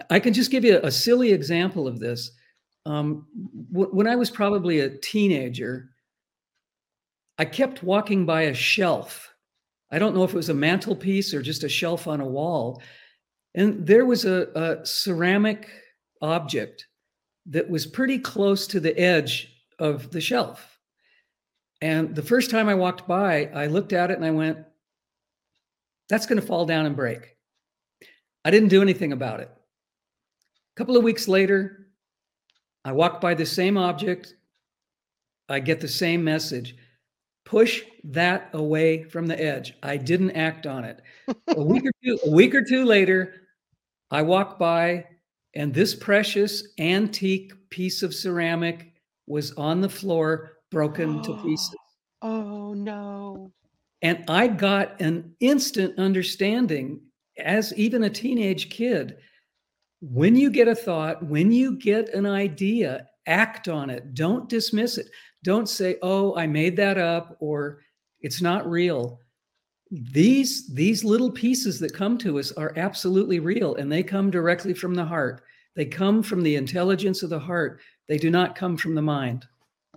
[0.10, 2.32] I can just give you a, a silly example of this.
[2.86, 3.28] Um,
[3.72, 5.92] w- when I was probably a teenager,
[7.38, 9.31] I kept walking by a shelf.
[9.92, 12.82] I don't know if it was a mantelpiece or just a shelf on a wall,
[13.56, 15.70] and there was a, a ceramic
[16.22, 16.88] object
[17.48, 20.80] that was pretty close to the edge of the shelf.
[21.82, 24.60] And the first time I walked by, I looked at it and I went,
[26.08, 27.36] that's going to fall down and break.
[28.46, 29.50] I didn't do anything about it.
[29.50, 31.88] A couple of weeks later,
[32.86, 34.36] I walk by the same object.
[35.50, 36.76] I get the same message
[37.52, 39.74] push that away from the edge.
[39.84, 41.02] I didn't act on it.
[41.50, 43.42] a week or two, a week or two later,
[44.10, 45.06] I walk by
[45.54, 48.94] and this precious antique piece of ceramic
[49.28, 51.76] was on the floor broken to pieces.
[52.22, 53.52] Oh no.
[54.02, 57.02] And I got an instant understanding
[57.38, 59.18] as even a teenage kid.
[60.00, 64.14] When you get a thought, when you get an idea, act on it.
[64.14, 65.08] Don't dismiss it.
[65.44, 67.82] Don't say, "Oh, I made that up," or
[68.22, 69.20] "It's not real."
[69.90, 74.74] These these little pieces that come to us are absolutely real, and they come directly
[74.74, 75.42] from the heart.
[75.76, 77.82] They come from the intelligence of the heart.
[78.08, 79.46] They do not come from the mind.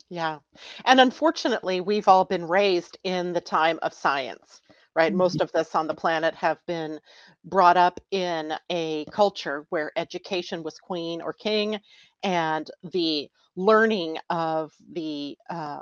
[0.08, 0.38] Yeah.
[0.84, 4.60] And unfortunately, we've all been raised in the time of science,
[4.94, 5.14] right?
[5.14, 7.00] Most of us on the planet have been
[7.44, 11.80] brought up in a culture where education was queen or king,
[12.22, 15.80] and the learning of the uh,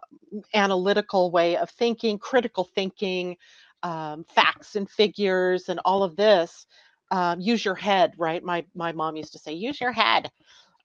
[0.55, 3.37] analytical way of thinking, critical thinking,
[3.83, 6.66] um, facts and figures, and all of this.
[7.12, 8.42] Um, use your head, right?
[8.42, 10.31] My my mom used to say, "Use your head."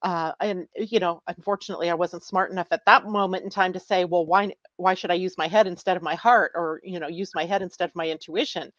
[0.04, 3.80] Uh, and you know unfortunately i wasn't smart enough at that moment in time to
[3.80, 6.52] say well why why should i use my head instead of my heart?
[6.56, 8.72] or you know use my head instead of my intuition.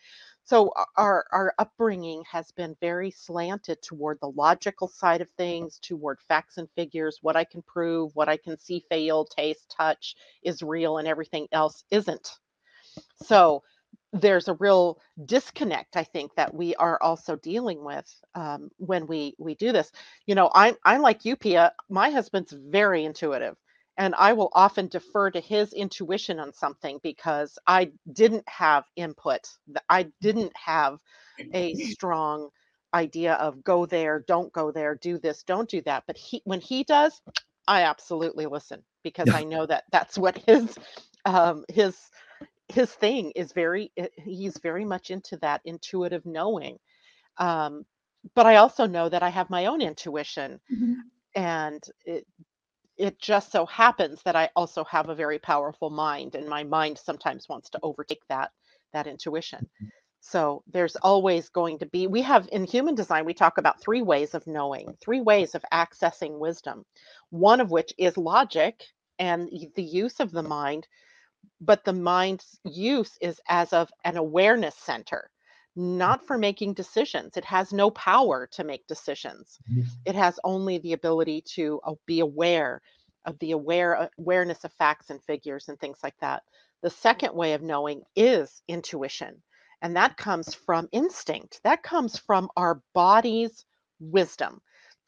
[0.44, 6.20] So our our upbringing has been very slanted toward the logical side of things toward
[6.20, 10.62] facts and figures what i can prove what i can see feel taste touch is
[10.62, 12.38] real and everything else isn't.
[13.24, 13.62] So
[14.12, 19.34] there's a real disconnect i think that we are also dealing with um, when we
[19.38, 19.92] we do this.
[20.26, 23.56] You know i'm i'm like you pia my husband's very intuitive
[23.98, 29.40] and i will often defer to his intuition on something because i didn't have input
[29.88, 30.98] i didn't have
[31.54, 32.48] a strong
[32.94, 36.04] idea of go there don't go there do this don't do that.
[36.06, 37.20] But he when he does
[37.68, 39.34] i absolutely listen because Yeah.
[39.34, 40.76] i know that that's what his
[41.24, 41.96] um his
[42.68, 46.78] his thing is very eh, he's very much into that intuitive knowing
[47.38, 47.84] um
[48.34, 50.60] but i also know that i have my own intuition
[51.36, 52.26] and it
[52.98, 56.98] it just so happens that i also have a very powerful mind and my mind
[56.98, 58.50] sometimes wants to overtake that
[58.94, 59.68] that intuition.
[60.20, 64.02] So there's always going to be we have in human design we talk about three
[64.02, 66.84] ways of knowing three ways of accessing wisdom
[67.30, 68.82] one of which is logic
[69.20, 70.86] and the use of the mind
[71.60, 75.30] but the mind's use is as of an awareness center
[75.76, 77.36] not for making decisions.
[77.36, 79.60] It has no power to make decisions.
[79.70, 79.84] Mhm.
[80.04, 82.82] it has only the ability to uh, be aware
[83.26, 86.42] of the aware uh, awareness of facts and figures and things like that.
[86.82, 89.42] The second way of knowing is intuition
[89.82, 91.60] and that comes from instinct.
[91.62, 93.64] That comes from our body's
[94.00, 94.60] wisdom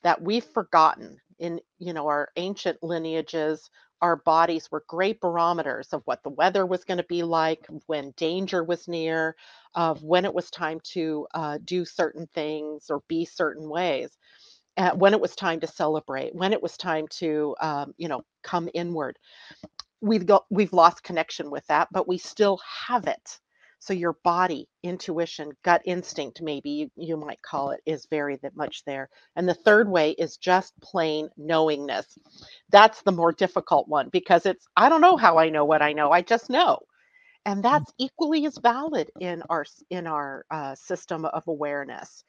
[0.02, 3.70] that we've forgotten in you know our ancient lineages
[4.02, 8.12] our bodies were great barometers of what the weather was going to be like when
[8.16, 9.36] danger was near
[9.74, 14.10] of when it was time to uh, do certain things or be certain ways
[14.76, 18.22] uh, when it was time to celebrate when it was time to um, you know
[18.42, 19.18] come inward.
[20.00, 23.38] We've got we've lost connection with that but we still have it
[23.80, 28.56] so your body intuition gut instinct maybe you, you might call it is very that
[28.56, 29.10] much there.
[29.36, 32.06] And the third way is just plain knowingness.
[32.70, 35.94] That's the more difficult one because it's i don't know how i know what i
[35.94, 36.80] know i just know.
[37.44, 42.24] And that's equally as valid in our in our uh, system of awareness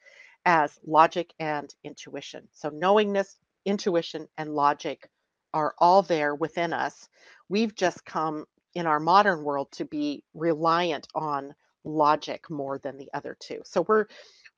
[0.45, 2.47] as logic and intuition.
[2.51, 5.07] So knowingness intuition and logic
[5.53, 7.07] are all there within us.
[7.47, 11.53] We've just come in our modern world to be reliant on
[11.83, 14.05] logic more than the other two so we're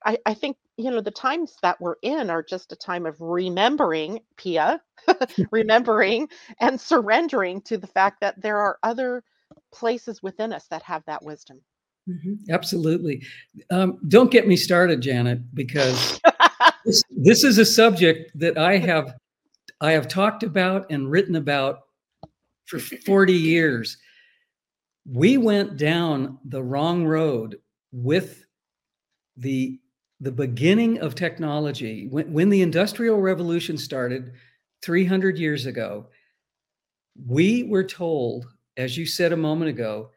[0.06, 3.16] I, I think you know the times that we're in are just a time of
[3.22, 4.82] remembering pia
[5.52, 6.28] remembering
[6.60, 9.24] and surrendering to the fact that there are other
[9.72, 11.62] places within us that have that wisdom
[12.10, 12.52] Mm-hmm.
[12.52, 13.24] Absolutely.
[13.70, 16.20] Um, don't get me started, Janet, because
[16.86, 19.16] this, this is a subject that I have
[19.82, 21.80] I have talked about and written about
[22.66, 23.98] for 40 years.
[25.06, 27.60] We went down the wrong road
[27.92, 28.46] with
[29.38, 29.80] the
[30.20, 32.08] the beginning of technology.
[32.10, 34.32] When, when the industrial revolution started
[34.82, 36.08] 300 years ago
[37.28, 38.48] we were told
[38.78, 40.10] as you said a moment ago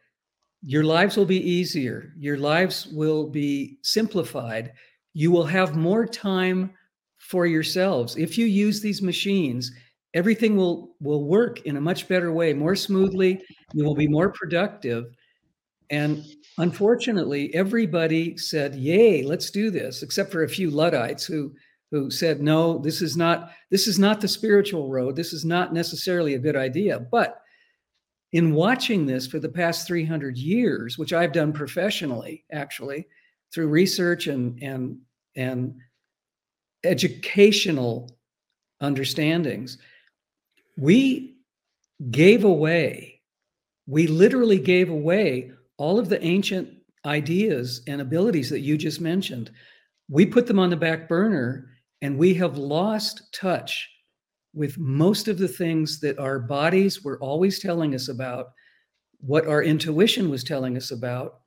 [0.63, 2.13] your lives will be easier.
[2.19, 4.73] Your lives will be simplified.
[5.13, 6.73] You will have more time
[7.19, 8.17] for yourselves.
[8.17, 9.71] If you use these machines
[10.17, 13.41] everything will will work in a much better way more smoothly.
[13.75, 15.05] You will be more productive.
[15.91, 16.25] And
[16.59, 21.53] unfortunately everybody said yay let's do this except for a few luddites who
[21.91, 25.15] who said no this is not this is not the spiritual road.
[25.15, 26.99] This is not necessarily a good idea.
[26.99, 27.41] But
[28.33, 33.07] in watching this for the past 300 years which i've done professionally actually
[33.55, 34.99] through research and and
[35.37, 35.77] and
[36.83, 38.11] educational
[38.81, 39.79] understandings
[40.77, 41.37] we
[42.11, 43.13] gave away
[43.89, 46.69] we literally gave away all of the ancient
[47.07, 49.51] ideas and abilities that you just mentioned
[50.09, 51.69] we put them on the back burner
[52.03, 53.89] and we have lost touch
[54.57, 58.47] with most of the things that our bodies were always telling us about,
[59.19, 61.41] what our intuition was telling us about,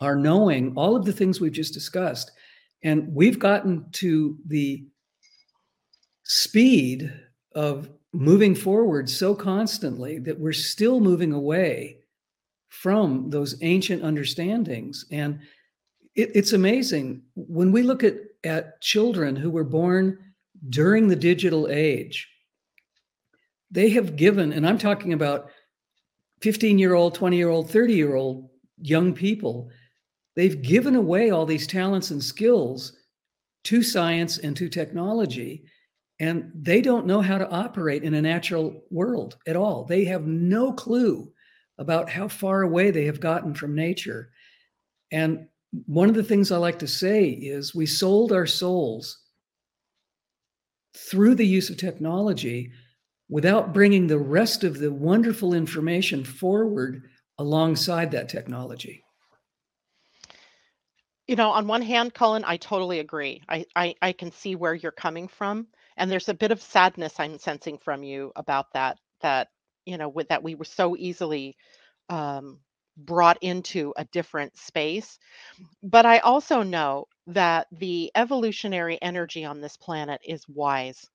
[0.00, 2.30] our knowing, all of the things we've just discussed.
[2.82, 4.86] And we've gotten to the
[6.24, 7.12] speed
[7.54, 11.98] of moving forward so constantly that we're still moving away
[12.68, 15.04] from those ancient understandings.
[15.10, 15.40] And
[16.14, 20.18] it, it's amazing when we look at, at children who were born
[20.70, 22.28] during the digital age
[23.70, 25.50] they have given, and I'm talking about
[26.40, 28.48] 15 year old, 20 year old, 30 year old
[28.80, 29.70] young people,
[30.36, 32.96] they've given away all these talents and skills
[33.64, 35.64] to science and to technology.
[36.20, 39.84] And they don't know how to operate in a natural world at all.
[39.84, 41.32] They have no clue
[41.78, 44.30] about how far away they have gotten from nature.
[45.12, 45.46] And
[45.86, 49.18] one of the things I like to say is we sold our souls
[50.96, 52.72] through the use of technology
[53.28, 57.02] without bringing the rest of the wonderful information forward
[57.38, 59.04] alongside that technology.
[61.28, 63.42] You know, on one hand, Cullen, I totally agree.
[63.48, 65.66] I, I, I can see where you're coming from.
[65.98, 69.48] And there's a bit of sadness I'm sensing from you about that, that,
[69.86, 71.56] you know, with that we were so easily
[72.10, 72.60] um,
[72.96, 75.18] brought into a different space.
[75.82, 81.08] But I also know that the evolutionary energy on this planet is wise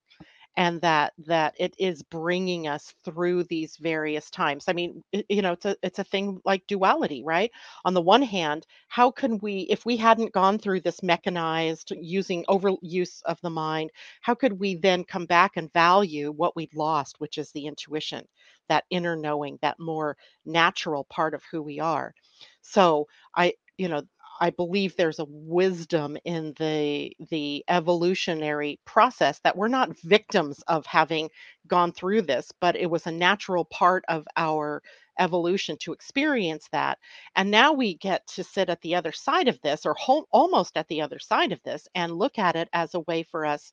[0.58, 4.66] and that that it is bringing us through these various times.
[4.68, 7.52] I mean it, you know it's a it's a thing like duality right?
[7.86, 12.46] On the one hand how can we if we hadn't gone through this mechanized using
[12.50, 13.92] overuse of the mind
[14.22, 18.26] how could we then come back and value what we'd lost which is the intuition
[18.70, 22.14] that inner knowing that more natural part of who we are?
[22.62, 24.04] So i you know
[24.40, 30.86] I believe there's a wisdom in the the evolutionary process that we're not victims of
[30.86, 31.30] having
[31.68, 34.82] gone through this, but it was a natural part of our
[35.20, 37.00] evolution to experience that.
[37.36, 39.96] And now we get to sit at the other side of this, or
[40.32, 43.46] almost at the other side of this, and look at it as a way for
[43.46, 43.72] us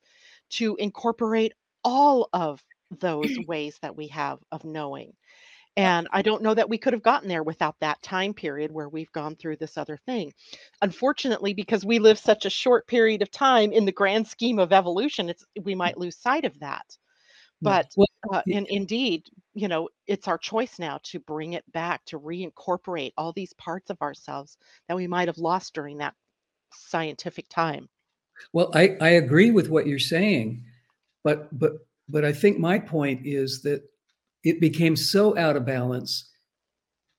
[0.51, 1.53] to incorporate
[1.83, 2.63] all of
[2.99, 5.13] those ways that we have of knowing.
[5.77, 8.89] And I don't know that we could have gotten there without that time period where
[8.89, 10.33] we've gone through this other thing.
[10.81, 14.73] Unfortunately, because we live such a short period of time in the grand scheme of
[14.73, 16.85] evolution, it's we might lose sight of that.
[17.61, 17.91] But
[18.33, 23.13] uh, and indeed, you know, it's our choice now to bring it back, to reincorporate
[23.17, 24.57] all these parts of ourselves
[24.87, 26.15] that we might have lost during that
[26.73, 27.87] scientific time.
[28.51, 30.63] Well, I, I agree with what you're saying,
[31.23, 31.73] but but
[32.09, 33.83] but I think my point is that
[34.43, 36.29] it became so out of balance.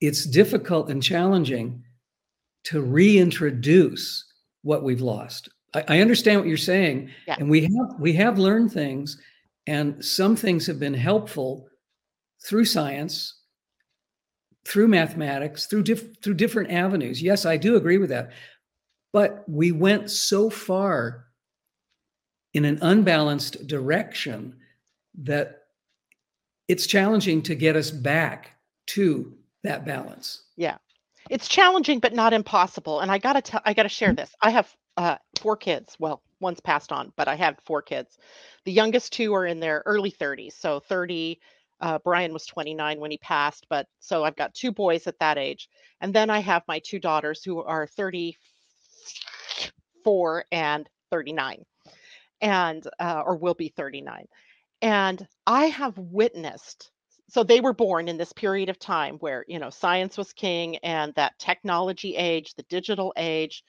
[0.01, 1.83] It's difficult and challenging
[2.65, 4.25] to reintroduce
[4.63, 5.49] what we've lost.
[5.75, 7.37] I, I understand what you're saying, yeah.
[7.39, 9.19] and we have we have learned things,
[9.67, 11.69] and some things have been helpful
[12.45, 13.41] through science,
[14.67, 17.23] through mathematics, through diff- through different avenues.
[17.23, 18.33] Yes, I do agree with that.
[19.13, 21.27] But we went so far
[22.55, 24.57] in an unbalanced direction
[25.23, 25.62] that
[26.69, 28.53] it's challenging to get us back
[28.87, 29.33] to
[29.63, 30.45] that balance.
[30.57, 30.79] Yeah.
[31.31, 33.01] It's challenging but not impossible.
[33.01, 34.17] And I got to tell I got to share mm-hmm.
[34.17, 34.35] this.
[34.41, 35.97] I have uh, four kids.
[35.99, 38.19] Well, one's passed on, but I have four kids.
[38.65, 41.39] The youngest two are in their early 30s, so 30
[41.81, 45.37] Uh, Brian was 29 when he passed, but so I've got two boys at that
[45.39, 45.69] age.
[46.01, 51.65] And then I have my two daughters who are 34 and 39,
[52.41, 54.29] and uh, or will be 39.
[54.83, 56.91] And I have witnessed
[57.31, 60.77] so they were born in this period of time where you know science was king
[60.79, 63.65] and that technology age the digital age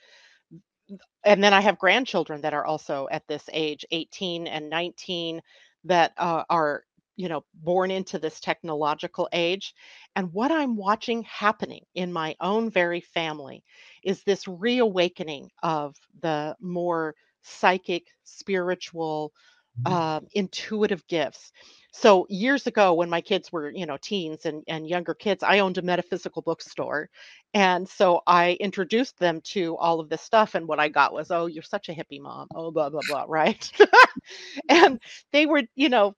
[1.26, 5.42] and then i have grandchildren that are also at this age 18 and 19
[5.86, 6.84] that uh, are
[7.16, 9.74] you know born into this technological age
[10.16, 13.64] and what i'm watching happening in my own very family
[14.04, 19.32] is this reawakening of the more psychic spiritual
[19.76, 19.94] Mhm.
[19.94, 21.52] uh, intuitive gifts.
[21.94, 25.60] So years ago when my kids were you know teens and, and younger kids i
[25.60, 27.10] owned a metaphysical bookstore
[27.54, 31.32] and so i introduced them to all of this stuff and what i got was
[31.32, 32.50] oh you're such a hippie mom.
[32.56, 33.72] Oh blah blah blah right?
[34.70, 35.00] And
[35.32, 36.16] they were you know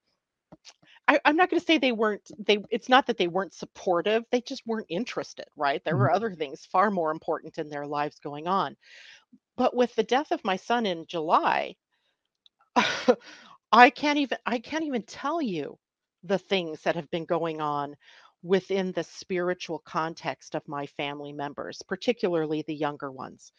[1.07, 4.23] I, i'm not going to say they weren't they it's not that they weren't supportive
[4.31, 5.83] they just weren't interested right?
[5.83, 6.13] There were Mhm.
[6.13, 8.75] other things far more important in their lives going on.
[9.57, 11.75] But with the death of my son in july
[13.71, 15.77] I can't even I can't even tell you
[16.23, 17.95] the things that have been going on
[18.43, 23.51] within the spiritual context of my family members, particularly the younger ones.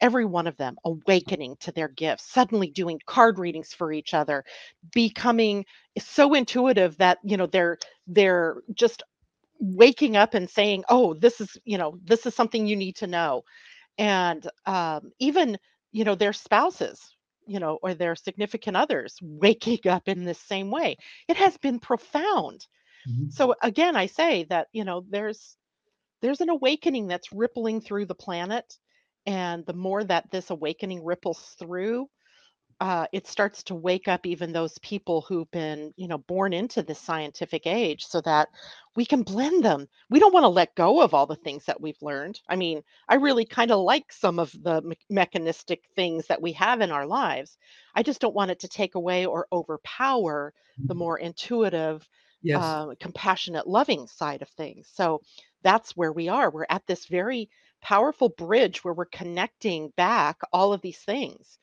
[0.00, 4.44] Every one of them awakening to their gifts, suddenly doing card readings for each other,
[4.92, 5.64] becoming
[5.98, 9.02] so intuitive that, you know, they're they're just
[9.60, 13.06] waking up and saying, "Oh, this is, you know, this is something you need to
[13.08, 13.44] know."
[13.98, 15.58] and um, even
[15.92, 17.13] you know their spouses
[17.46, 20.96] you know or their significant others waking up in the same way
[21.28, 22.66] it has been profound
[23.06, 23.28] Mhm.
[23.28, 25.56] so again i say that you know there's
[26.22, 28.78] there's an awakening that's rippling through the planet
[29.26, 32.08] and the more that this awakening ripples through
[32.80, 36.82] uh, it starts to wake up even those people who've been, you know, born into
[36.82, 38.48] this scientific age so that
[38.96, 39.88] we can blend them.
[40.10, 42.40] We don't want to let go of all the things that we've learned.
[42.48, 46.52] I mean, I really kind of like some of the me- mechanistic things that we
[46.52, 47.58] have in our lives.
[47.94, 50.54] I just don't want it to take away or overpower
[50.88, 52.08] the more intuitive,
[52.42, 52.76] Yes.
[52.76, 54.88] uh, compassionate, loving side of things.
[54.92, 55.22] So
[55.62, 56.50] that's where we are.
[56.50, 57.48] We're at this very
[57.80, 61.58] powerful bridge where we're connecting back all of these things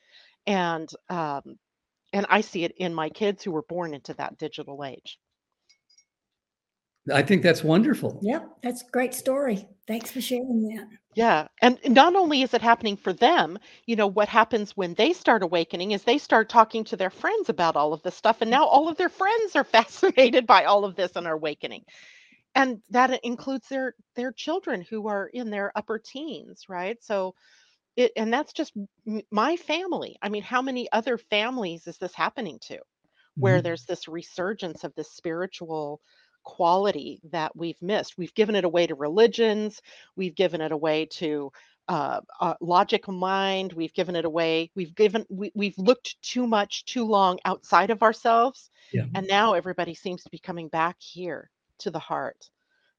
[0.46, 1.56] and um
[2.12, 5.18] and I see it in my kids who were born into that digital age.
[7.12, 8.20] I think that's wonderful.
[8.22, 9.66] Yep, that's a great story.
[9.88, 10.86] Thanks for sharing that.
[11.14, 11.48] Yeah.
[11.60, 15.42] And not only is it happening for them, you know, what happens when they start
[15.42, 18.40] awakening is they start talking to their friends about all of this stuff.
[18.40, 21.84] And now all of their friends are fascinated by all of this and are awakening.
[22.54, 27.02] And that includes their their children who are in their upper teens, right?
[27.02, 27.34] So
[27.96, 28.72] it and that's just
[29.06, 30.16] m- my family.
[30.22, 32.78] I mean, how many other families is this happening to?
[33.38, 33.62] where Mhm.
[33.62, 36.00] there's this resurgence of this spiritual
[36.44, 38.18] quality that we've missed.
[38.18, 39.80] We've given it away to religions,
[40.16, 41.50] we've given it away to
[41.88, 46.84] uh, uh, logic mind, we've given it away, we've given, we, we've looked too much,
[46.84, 48.70] too long outside of ourselves.
[48.92, 49.06] Yeah.
[49.14, 52.50] And now everybody seems to be coming back here to the heart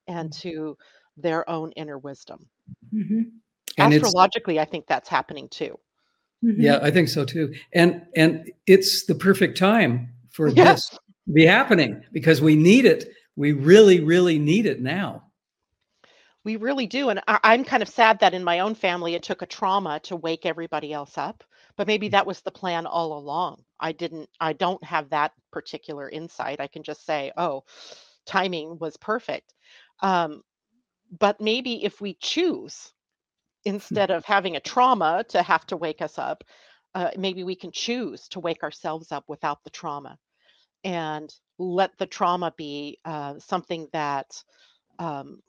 [0.08, 0.40] and Mm.
[0.42, 0.78] to
[1.18, 2.50] their own inner wisdom.
[2.92, 3.42] Mhm,
[3.78, 5.78] And Astrologically, I think that's happening too.
[6.42, 7.54] yeah, I think so too.
[7.74, 10.90] And and it's the perfect time for Yes.
[10.90, 13.10] this to be happening because we need it.
[13.36, 15.24] We really, really need it now.
[16.44, 17.10] We really do.
[17.10, 20.00] And I, I'm kind of sad that in my own family, it took a trauma
[20.04, 21.44] to wake everybody else up.
[21.78, 23.64] But maybe that was the plan all along.
[23.80, 26.60] I didn't, I don't have that particular insight.
[26.60, 27.64] I can just say, oh,
[28.28, 29.54] timing was perfect.
[30.02, 30.44] Um,
[31.18, 32.92] but maybe if we choose,
[33.66, 36.44] instead of having a trauma to have to wake us up,
[36.96, 40.18] uh, maybe we can choose to wake ourselves up without the trauma
[40.84, 44.28] and let the trauma be uh, something that
[45.00, 45.42] um,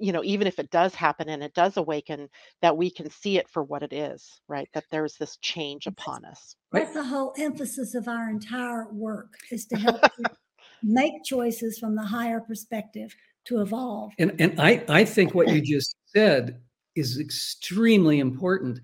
[0.00, 2.28] you know even if it does happen and it does awaken
[2.62, 6.24] that we can see it for what it is right that there's this change upon
[6.24, 6.82] us Right.
[6.82, 10.02] That's the whole emphasis of our entire work is to help
[10.82, 13.14] make choices from the higher perspective
[13.46, 14.12] to evolve.
[14.18, 16.60] And and I I think what you just said
[16.98, 18.80] is extremely important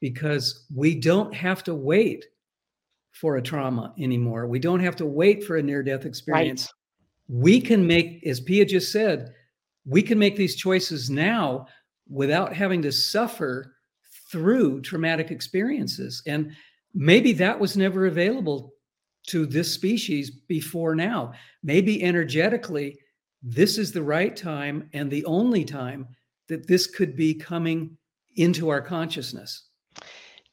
[0.00, 2.24] because we don't have to wait
[3.12, 4.46] for a trauma anymore.
[4.46, 6.72] We don't have to wait for a near death experience.
[7.28, 9.32] We can make as Pia just said,
[9.86, 11.66] we can make these choices now
[12.08, 13.76] without having to suffer
[14.30, 16.22] through traumatic experiences.
[16.26, 16.52] And
[16.94, 18.74] maybe that was never available
[19.28, 21.32] to this species before now.
[21.62, 22.98] Maybe energetically,
[23.42, 26.08] this is the right time and the only time
[26.48, 27.96] that this could be coming
[28.36, 29.68] into our consciousness.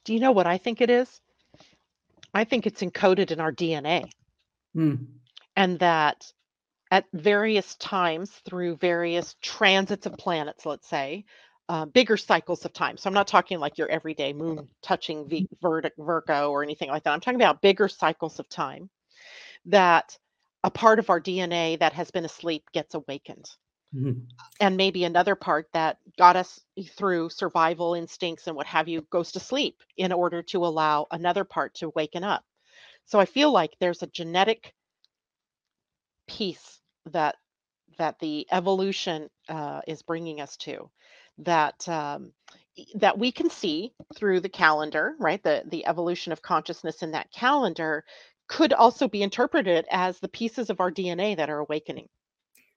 [0.04, 1.20] do you know what i think it is
[2.32, 4.04] i think it's encoded in our dna
[4.74, 4.94] Hmm.
[5.56, 6.24] and that
[6.90, 11.24] at various times through various transits of planets, let's say,
[11.68, 12.96] uh, bigger cycles of time.
[12.96, 17.10] So I'm not talking like your everyday moon touching v- Virgo or anything like that.
[17.12, 18.90] I'm talking about bigger cycles of time
[19.66, 20.16] that
[20.62, 23.46] a part of our DNA that has been asleep gets awakened.
[23.94, 24.20] Mm-hmm.
[24.60, 26.60] And maybe another part that got us
[26.96, 31.44] through survival instincts and what have you goes to sleep in order to allow another
[31.44, 32.44] part to waken up.
[33.06, 34.72] So I feel like there's a genetic
[36.26, 37.36] piece that
[37.98, 40.90] that the evolution uh, is bringing us to
[41.38, 42.32] that um,
[42.94, 47.30] that we can see through the calendar right the the evolution of consciousness in that
[47.30, 48.04] calendar
[48.48, 52.08] could also be interpreted as the pieces of our dna that are awakening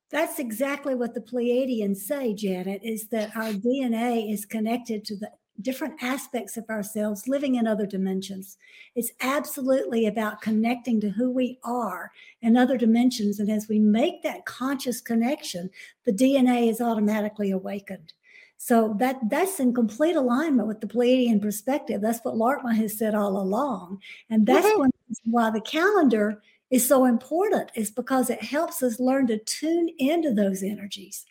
[0.10, 5.32] that's exactly what the pleiadians say janet is that our dna is connected to the
[5.62, 8.58] different aspects of ourselves living in other dimensions.
[8.96, 13.40] It's absolutely about connecting to who we are in other dimensions.
[13.40, 15.70] And as we make that conscious connection,
[16.06, 18.14] the DNA is automatically awakened.
[18.58, 22.02] So that that's in complete alignment with the Pleiadian perspective.
[22.02, 24.00] That's what Larkma has said all along.
[24.32, 25.32] And that's mm-hmm.
[25.32, 30.34] why the calendar is so important, is because it helps us learn to tune into
[30.34, 31.26] those energies.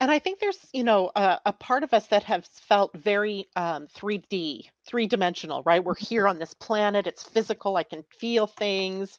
[0.00, 3.46] And I think there's, you know, a, a part of us that has felt very
[3.54, 5.84] um, 3D, three dimensional, right?
[5.84, 9.18] We're here on this planet, it's physical, I can feel things,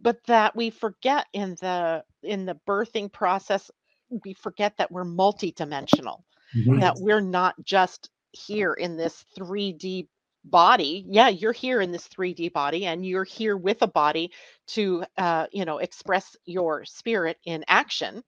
[0.00, 3.70] but that we forget in the in the birthing process,
[4.24, 6.22] we forget that we're multidimensional,
[6.56, 6.78] mm-hmm.
[6.80, 10.08] that we're not just here in this 3D
[10.50, 14.30] body yeah you're here in this 3d body and you're here with a body
[14.66, 18.22] to uh, you know express your spirit in action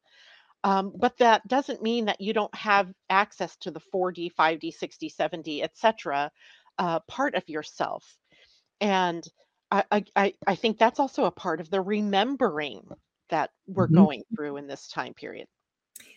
[0.64, 5.14] um, but that doesn't mean that you don't have access to the 4D, 5D, 6D,
[5.14, 6.30] 7D, etc.
[6.78, 8.04] Uh, part of yourself.
[8.80, 9.24] And
[9.70, 12.82] I, I, I think that's also a part of the remembering
[13.28, 13.96] that we're mm-hmm.
[13.96, 15.46] going through in this time period.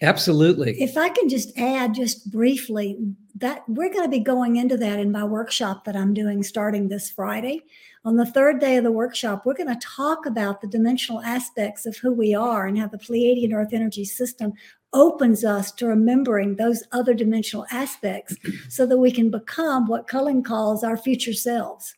[0.02, 0.82] Absolutely.
[0.82, 2.98] If I can just add just briefly
[3.36, 6.88] that we're going to be going into that in my workshop that I'm doing starting
[6.88, 7.62] this Friday.
[8.04, 11.86] On the third day of the workshop, we're going to talk about the dimensional aspects
[11.86, 14.54] of who we are and how the Pleiadian Earth energy system
[14.94, 18.36] opens us to remembering those other dimensional aspects
[18.70, 21.96] so that we can become what Cullen calls our future selves.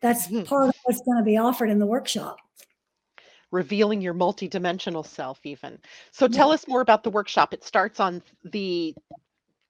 [0.00, 0.44] That's mm-hmm.
[0.44, 2.38] part of what's going to be offered in the workshop
[3.50, 5.78] revealing your multidimensional self even.
[6.12, 7.52] So tell us more about the workshop.
[7.52, 8.94] It starts on the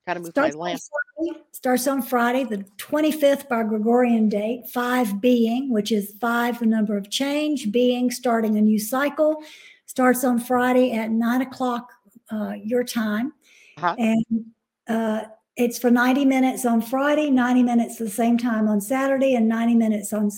[0.06, 0.80] got to move starts my lamp.
[1.16, 6.66] Friday, starts on friday the 25th by gregorian date five being which is five the
[6.66, 9.42] number of change being starting a new cycle.
[9.86, 11.92] Starts on friday at nine o'clock
[12.30, 13.32] uh, your time.
[13.76, 13.94] Uh-huh.
[13.98, 14.44] and
[14.88, 15.22] uh,
[15.56, 19.74] it's for 90 minutes on friday 90 minutes the same time on saturday and 90
[19.74, 20.30] minutes on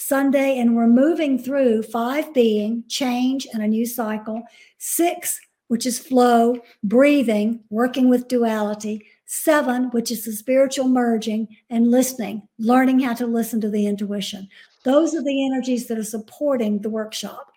[0.00, 4.42] Sunday, and we're moving through five being, change, and a new cycle,
[4.78, 5.38] six,
[5.68, 12.42] which is flow, breathing, working with duality, seven, which is the spiritual merging, and listening,
[12.58, 14.48] learning how to listen to the intuition.
[14.84, 17.52] Those are the energies that are supporting the workshop.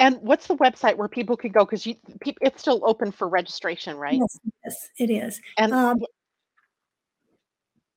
[0.00, 1.64] And what's the website where people can go?
[1.64, 4.18] Because it's still open for registration, right?
[4.18, 5.40] Yes, yes it is.
[5.56, 6.00] And um,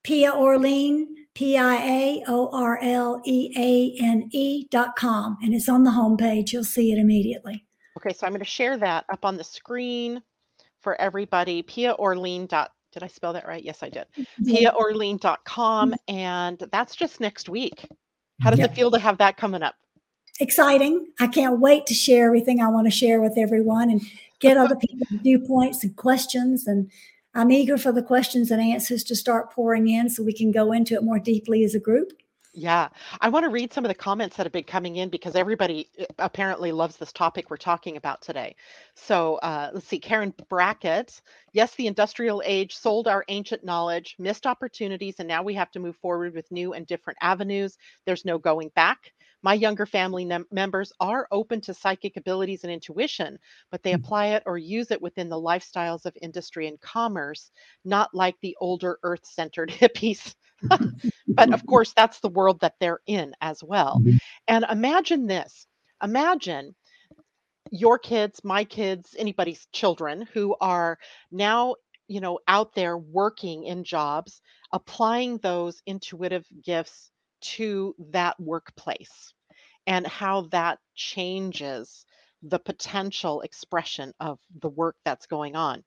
[0.03, 1.07] Pia Orleane
[1.37, 5.37] P I A O R L E A N E dot com.
[5.43, 6.51] And it's on the homepage.
[6.51, 7.63] You'll see it immediately.
[7.95, 10.19] Okay, so I'm going to share that up on the screen
[10.81, 11.61] for everybody.
[11.61, 12.47] Pia Orleane.
[12.47, 13.63] Dot, did I spell that right?
[13.63, 14.05] Yes, I did.
[14.41, 15.35] Mm-hmm.
[15.45, 17.85] com, And that's just next week.
[18.41, 19.75] How does it feel to have that coming up?
[20.39, 21.05] Exciting.
[21.19, 24.01] I can't wait to share everything I want to share with everyone and
[24.39, 26.89] get other people's viewpoints and questions and
[27.37, 30.71] I'm eager for the questions and answers to start pouring in so we can go
[30.71, 32.11] into it more deeply as a group.
[32.51, 32.89] Yeah,
[33.21, 35.87] I want to read some of the comments that have been coming in because everybody
[35.99, 38.55] uh, apparently loves this topic we're talking about today.
[38.95, 41.21] So uh, let's see, Karen Brackett.
[41.53, 45.79] Yes, the industrial age sold our ancient knowledge, missed opportunities, and now we have to
[45.79, 47.77] move forward with new and different avenues.
[48.07, 49.13] There's no going back.
[49.43, 53.37] My younger family mem- members are open to psychic abilities and intuition,
[53.71, 53.95] but they mm.
[53.95, 57.51] apply it or use it within the lifestyles of industry and commerce,
[57.85, 60.33] not like the older earth centered hippies.
[61.27, 63.99] but of course, that's the world that they're in as well.
[63.99, 64.17] Mm-hmm.
[64.47, 65.67] And imagine this
[66.03, 66.75] imagine
[67.71, 70.97] your kids, my kids, anybody's children who are
[71.31, 71.75] now
[72.07, 77.11] you know out there working in jobs applying those intuitive gifts
[77.41, 79.33] to that workplace
[79.85, 82.05] and how that changes
[82.43, 85.83] the potential expression of the work that's going on.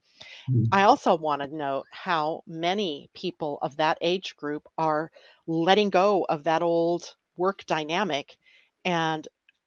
[0.51, 0.65] Mm-hmm.
[0.73, 5.11] I also want to note how many people of that age group are
[5.47, 8.37] letting go of that old work dynamic
[8.85, 9.27] and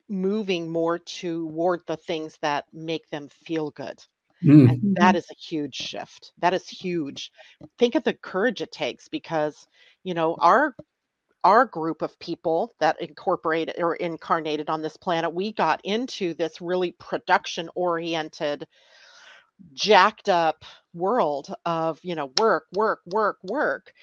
[0.09, 4.03] moving more toward the things that make them feel good.
[4.43, 4.69] Mm.
[4.69, 6.33] And that is a huge shift.
[6.39, 7.31] That is huge.
[7.79, 9.67] Think of the courage it takes because,
[10.03, 10.75] you know, our
[11.43, 16.61] our group of people that incorporated or incarnated on this planet, we got into this
[16.61, 18.67] really production oriented,
[19.73, 23.93] jacked up world of, you know, work, work, work, work.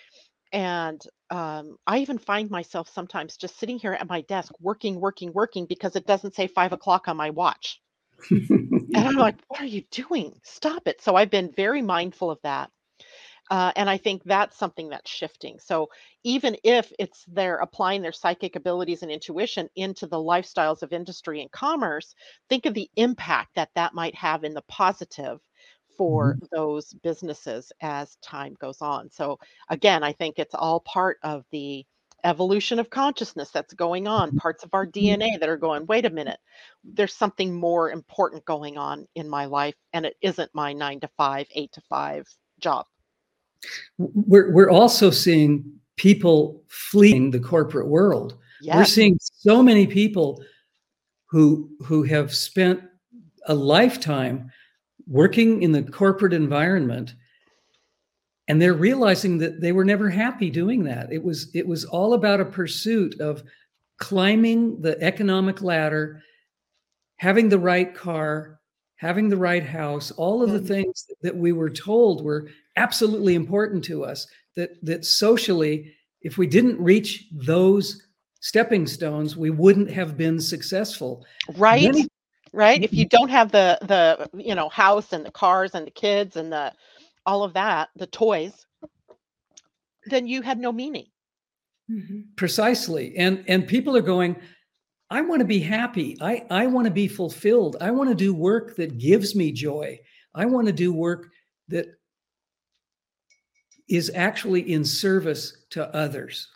[0.53, 5.33] And um, I even find myself sometimes just sitting here at my desk working, working,
[5.33, 7.81] working because it doesn't say five o'clock on my watch.
[8.95, 10.35] And I'm like, what are you doing?
[10.43, 11.01] Stop it.
[11.01, 12.71] So I've been very mindful of that.
[13.51, 15.59] Uh, and I think that's something that's shifting.
[15.59, 15.89] So
[16.23, 21.41] even if it's they're applying their psychic abilities and intuition into the lifestyles of industry
[21.41, 22.15] and commerce,
[22.49, 25.41] think of the impact that that might have in the positive
[25.99, 26.47] for mm-hmm.
[26.53, 29.11] those businesses as time goes on.
[29.11, 29.39] So
[29.69, 31.85] again, I think it's all part of the
[32.23, 34.39] evolution of consciousness that's going on, mm-hmm.
[34.39, 35.23] parts of our mm-hmm.
[35.23, 36.39] DNA that are going, wait a minute,
[36.85, 41.09] there's something more important going on in my life, and it isn't my nine to
[41.17, 42.29] five, eight to five
[42.61, 42.87] job.
[43.99, 45.65] We're we're also seeing
[45.97, 48.37] people fleeing the corporate world.
[48.79, 50.43] We're seeing so many people
[51.27, 52.81] who who have spent
[53.47, 54.51] a lifetime
[55.07, 57.15] working in the corporate environment
[58.49, 61.13] and they're realizing that they were never happy doing that.
[61.13, 63.43] It was it was all about a pursuit of
[63.99, 66.23] climbing the economic ladder,
[67.17, 68.59] having the right car,
[68.97, 70.67] having the right house, all of the Mhm.
[70.69, 72.49] things that we were told were
[72.85, 74.27] absolutely important to us
[74.57, 75.75] that that socially
[76.23, 77.87] if we didn't reach those
[78.41, 81.13] stepping stones we wouldn't have been successful
[81.57, 81.83] Right?
[81.93, 82.09] Many-
[82.53, 82.83] Right?
[82.83, 86.35] If you don't have the the, you know, house and the cars and the kids
[86.37, 86.73] and the
[87.25, 88.67] all of that, the toys,
[90.07, 91.07] then you have no meaning.
[91.91, 92.21] mm-hmm.
[92.37, 94.37] precisely and and people are going
[95.11, 98.33] i want to be happy i i want to be fulfilled i want to do
[98.35, 99.99] work that gives me joy
[100.35, 101.29] i want to do work
[101.69, 101.87] that
[103.91, 106.49] is actually in service to others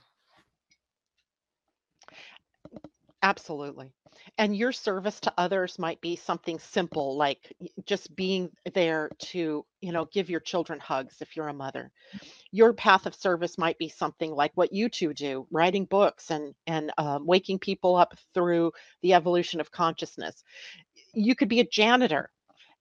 [3.25, 3.91] Absolutely.
[4.37, 7.51] And your service to others might be something simple like
[7.87, 11.91] just being there to, you know, give your children hugs if you're a mother.
[12.53, 16.55] Your path of service might be something like what you two do, writing books and
[16.67, 20.45] and um, waking people up through the evolution of consciousness.
[21.15, 22.31] You could be a janitor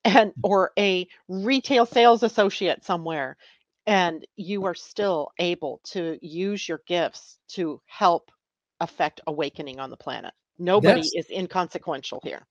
[0.04, 3.38] and or a retail sales associate somewhere
[3.88, 8.32] and you are still able to use your gifts to help
[8.80, 10.34] affect awakening on the planet.
[10.60, 12.46] Nobody That's- is inconsequential here.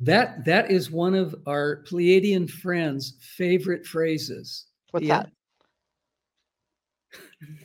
[0.00, 5.22] that that is one of our pleiadian friends favorite phrases What's Yeah.
[5.22, 5.30] that?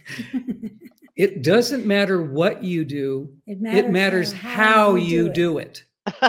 [1.16, 5.84] it doesn't matter what you do It matters, it matters how, you do it,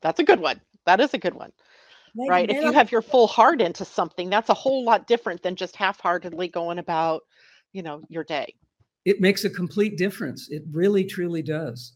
[0.00, 0.60] That's a good one.
[0.86, 1.52] That is a good one.
[2.16, 2.50] They- Right.
[2.50, 5.76] If you have your full heart into something, that's a whole lot different than just
[5.76, 7.22] half-heartedly going about,
[7.72, 8.54] you know, your day.
[9.04, 11.92] it makes a complete difference it really truly does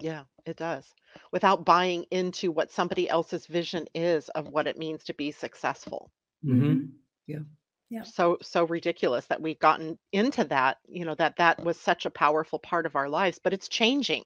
[0.00, 0.86] Yeah, it does.
[1.32, 6.10] Without buying into what somebody else's vision is of what it means to be successful.
[6.44, 6.92] Mhm.
[7.26, 7.40] Yeah.
[8.02, 12.10] So so ridiculous that we've gotten into that, you know, that that was such a
[12.10, 14.24] powerful part of our lives, but it's changing.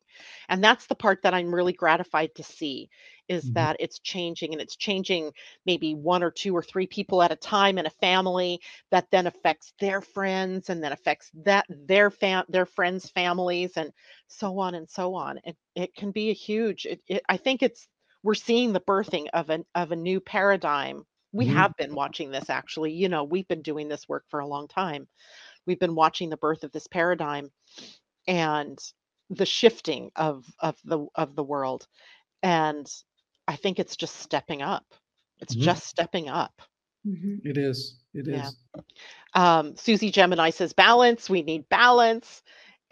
[0.49, 2.91] And that's the part that I'm really gratified to see
[3.29, 3.55] is Mhm.
[3.55, 5.33] that it's changing and it's changing
[5.65, 8.61] maybe one or two or three people at a time in a family
[8.91, 13.93] that then affects their friends and then affects that their fam their friends' families and
[14.29, 15.39] so on and so on.
[15.45, 17.87] It it can be a huge it, it I think it's
[18.23, 21.49] we're seeing the birthing of an of a new paradigm we Mhm.
[21.49, 22.93] have been watching this actually.
[22.93, 25.09] You know, we've been doing this work for a long time.
[25.67, 27.51] We've been watching the birth of this paradigm
[28.27, 28.79] and
[29.31, 31.87] the shifting of of the of the world.
[32.43, 32.87] And
[33.49, 34.85] I think it's just stepping up.
[35.41, 35.57] It's Mhm.
[35.57, 36.63] just stepping up.
[37.07, 37.41] Mhm.
[37.45, 37.97] It is.
[38.15, 38.29] It is.
[38.29, 38.51] Yeah.
[39.35, 41.29] Um, Susie Gemini says balance.
[41.31, 42.43] We need balance.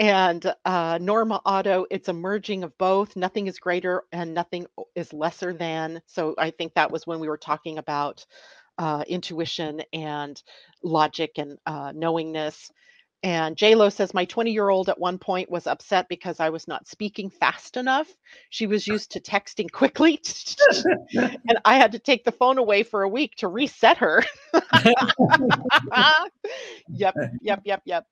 [0.00, 3.16] And uh, Norma Otto, it's a merging of both.
[3.16, 6.00] Nothing is greater and nothing is lesser than.
[6.06, 8.24] So I think that was when we were talking about
[8.78, 10.42] uh, intuition and
[10.82, 12.72] logic and uh, knowingness.
[13.22, 16.66] And JLo says, My 20 year old at one point was upset because I was
[16.66, 18.08] not speaking fast enough.
[18.48, 20.18] She was used to texting quickly.
[21.14, 24.24] and I had to take the phone away for a week to reset her.
[26.88, 28.06] yep, yep, yep, yep.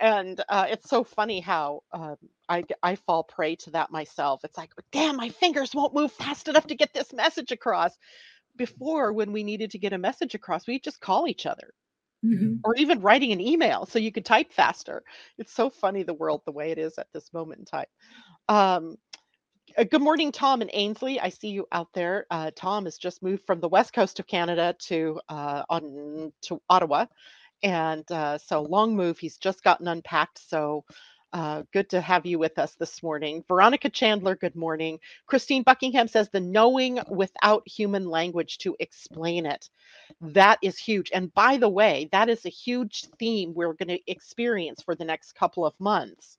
[0.00, 2.16] And uh, it's so funny how um,
[2.48, 4.44] I I fall prey to that myself.
[4.44, 7.92] It's like, damn, my fingers won't move fast enough to get this message across.
[8.56, 11.74] Before, when we needed to get a message across, we just call each other,
[12.24, 12.60] Mhm.
[12.64, 15.02] or even writing an email so you could type faster.
[15.38, 17.86] It's so funny the world the way it is at this moment in time.
[18.48, 18.96] Um,
[19.76, 21.20] Uh, good morning, Tom and Ainsley.
[21.20, 22.26] I see you out there.
[22.30, 26.62] Uh, Tom has just moved from the west coast of Canada to uh, on to
[26.70, 27.06] Ottawa,
[27.62, 29.18] and uh, so long move.
[29.18, 30.40] He's just gotten unpacked.
[30.48, 30.84] So
[31.32, 33.44] uh, good to have you with us this morning.
[33.48, 34.98] Veronica Chandler, good morning.
[35.26, 39.68] Christine Buckingham says the knowing without human language to explain it.
[40.20, 41.10] That is huge.
[41.12, 45.04] And by the way, that is a huge theme we're going to experience for the
[45.04, 46.38] next couple of months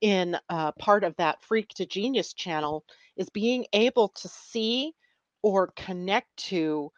[0.00, 2.84] in uh, part of that Freak to Genius channel
[3.16, 4.94] is being able to see
[5.42, 6.90] or connect to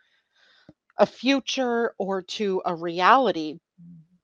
[0.99, 3.59] a future or to a reality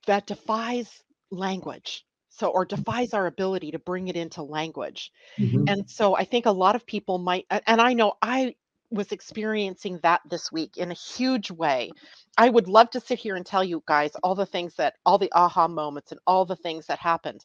[0.06, 5.12] that defies language so or defies our ability to bring it into language.
[5.38, 5.68] Mhm.
[5.68, 8.54] and so i think a lot of people might and i know i
[8.90, 11.90] was experiencing that this week in a huge way.
[12.36, 15.18] I would love to sit here and tell you guys all the things that all
[15.18, 17.44] the aha moments and all the things that happened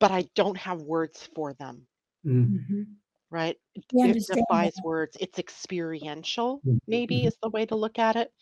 [0.00, 1.86] but i don't have words for them.
[2.26, 2.96] Mm.
[3.34, 3.58] Right?
[3.74, 4.84] It defies that.
[4.84, 5.16] words.
[5.18, 7.26] It's experiential maybe mm-hmm.
[7.26, 8.32] is the way to look at it.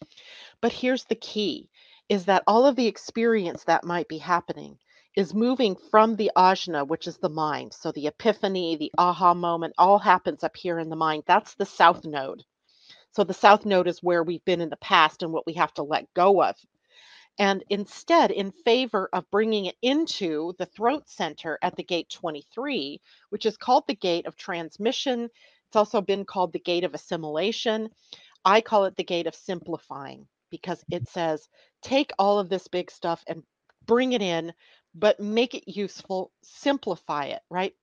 [0.60, 1.70] But here's the key
[2.10, 4.76] is that all of the experience that might be happening
[5.16, 7.72] is moving from the ajna which is the mind.
[7.72, 11.22] So the epiphany the aha moment all happens up here in the mind.
[11.26, 12.42] That's the south node.
[13.12, 15.72] So the south node is where we've been in the past and what we have
[15.74, 16.54] to let go of
[17.38, 23.00] and instead in favor of bringing it into the throat center at the gate 23
[23.30, 25.28] which is called the gate of transmission.
[25.68, 27.88] It's also been called the gate of assimilation.
[28.44, 31.48] I call it the gate of simplifying because it says
[31.82, 33.42] take all of this big stuff and
[33.86, 34.52] bring it in
[34.94, 37.74] but make it useful simplify it right?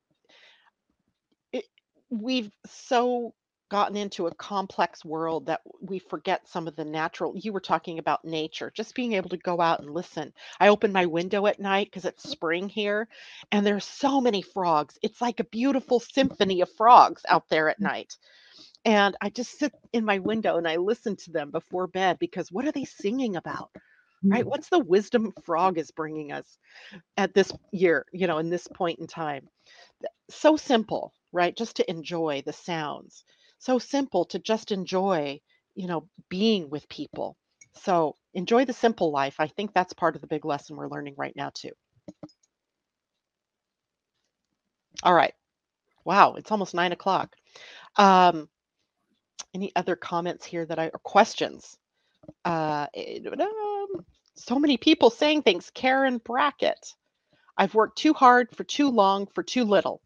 [2.11, 3.33] We've so
[3.69, 7.99] gotten into a complex world that we forget some of the natural you were talking
[7.99, 10.33] about nature just being able to go out and listen.
[10.59, 12.29] I open my window at night because it's mm.
[12.29, 13.07] spring here
[13.51, 14.97] and there's so many frogs.
[15.01, 17.83] It's like a beautiful symphony of frogs out there at mm.
[17.83, 18.17] night.
[18.85, 22.51] And i just sit in my window and i listen to them before bed because
[22.51, 23.69] what are they singing about
[24.23, 24.43] right?
[24.43, 24.49] Mm.
[24.49, 26.57] What's the wisdom frog is bringing us
[27.17, 29.47] at this year you know in this point in time?
[30.29, 31.55] So simple right?
[31.55, 33.23] Just to enjoy the sounds
[33.59, 35.39] so simple to just enjoy
[35.75, 37.37] you know being with people.
[37.73, 41.15] So enjoy the simple life i think that's part of the big lesson we're learning
[41.17, 41.71] right now too.
[45.03, 45.33] All right.
[46.05, 47.35] Wow it's almost nine o'clock.
[47.97, 48.49] Um
[49.53, 51.77] any other comments here that i or questions?
[52.45, 54.05] Uh um,
[54.35, 55.71] so many people saying things.
[55.73, 56.95] Karen brackett
[57.57, 60.01] i've worked too hard for too long for too little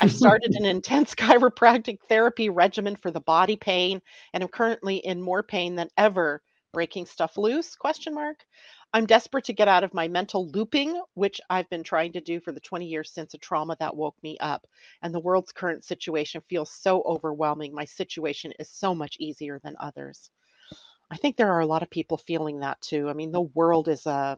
[0.00, 4.00] I've started an intense chiropractic therapy regimen for the body pain
[4.32, 8.44] and I'm currently in more pain than ever breaking stuff loose question mark.
[8.92, 12.40] I'm desperate to get out of my mental looping which i've been trying to do
[12.40, 14.66] for the 20 years since a trauma that woke me up
[15.02, 17.74] and the world's current situation feels so overwhelming.
[17.74, 20.30] My situation is so much easier than others.
[21.10, 23.08] I think there are a lot of people feeling that too.
[23.08, 24.36] I mean the world is a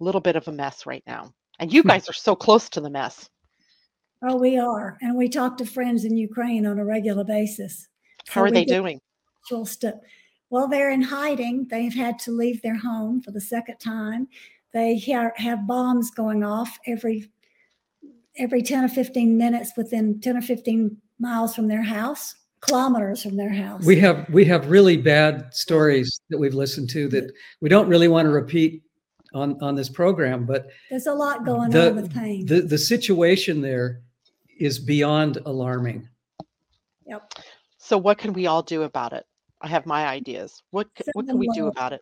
[0.00, 1.88] little bit of a mess right now and you hmm.
[1.88, 3.28] guys are so close to the mess
[4.26, 4.96] Oh, we are.
[5.02, 7.88] And we talk to friends in Ukraine on a regular basis.
[8.26, 9.00] how So are they doing
[9.64, 9.94] stuff.
[10.48, 11.66] Well, they're in hiding.
[11.68, 14.28] They've had to leave their home for the second time.
[14.72, 14.98] They
[15.36, 17.30] have bombs going off every
[18.36, 23.36] every 10 or 15 minutes within 10 or 15 miles from their house, kilometers from
[23.36, 23.84] their house.
[23.84, 28.08] We have we have really bad stories that we've listened to that we don't really
[28.08, 28.82] want to repeat
[29.34, 32.46] on on this program, but There's a lot going the, on with pain.
[32.46, 34.03] the the situation there
[34.58, 36.08] is beyond alarming.
[37.06, 37.32] yep.
[37.78, 39.24] So what can we all do about it?
[39.60, 40.62] I have my ideas.
[40.70, 42.00] What c- Send what can we do about it?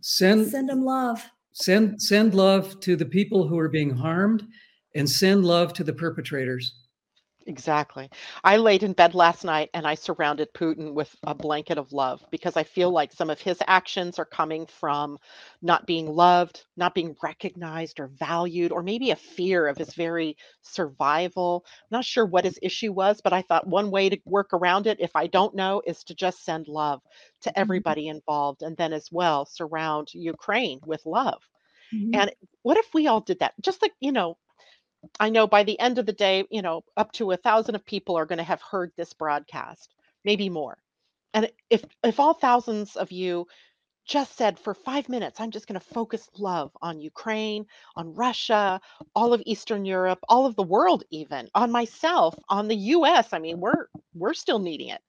[0.00, 1.24] Send Send them love.
[1.52, 4.46] send send love to the people who are being harmed
[4.94, 6.74] and send love to the perpetrators.
[7.48, 8.10] Exactly.
[8.44, 12.22] I laid in bed last night and I surrounded Putin with a blanket of love
[12.30, 15.18] because I feel like some of his actions are coming from
[15.62, 20.36] not being loved, not being recognized or valued, or maybe a fear of his very
[20.62, 21.64] survival.
[21.90, 25.00] not sure what his issue was, but I thought one way to work around it,
[25.00, 27.00] if I don't know, is to just send love
[27.42, 31.42] to everybody involved and then as well surround Ukraine with love.
[31.92, 32.18] Mhm.
[32.18, 32.30] And
[32.62, 33.54] what if we all did that?
[33.62, 34.36] Just like, you know,
[35.20, 37.84] I know by the end of the day, you know, up to a thousand of
[37.84, 39.94] people are going to have heard this broadcast,
[40.24, 40.78] maybe more.
[41.34, 43.46] And if if all thousands of you
[44.06, 48.80] just said for five minutes, I'm just going to focus love on Ukraine, on Russia,
[49.14, 53.28] all of Eastern Europe, all of the world, even on myself, on the U.S.
[53.32, 55.02] I mean, we're we're still needing it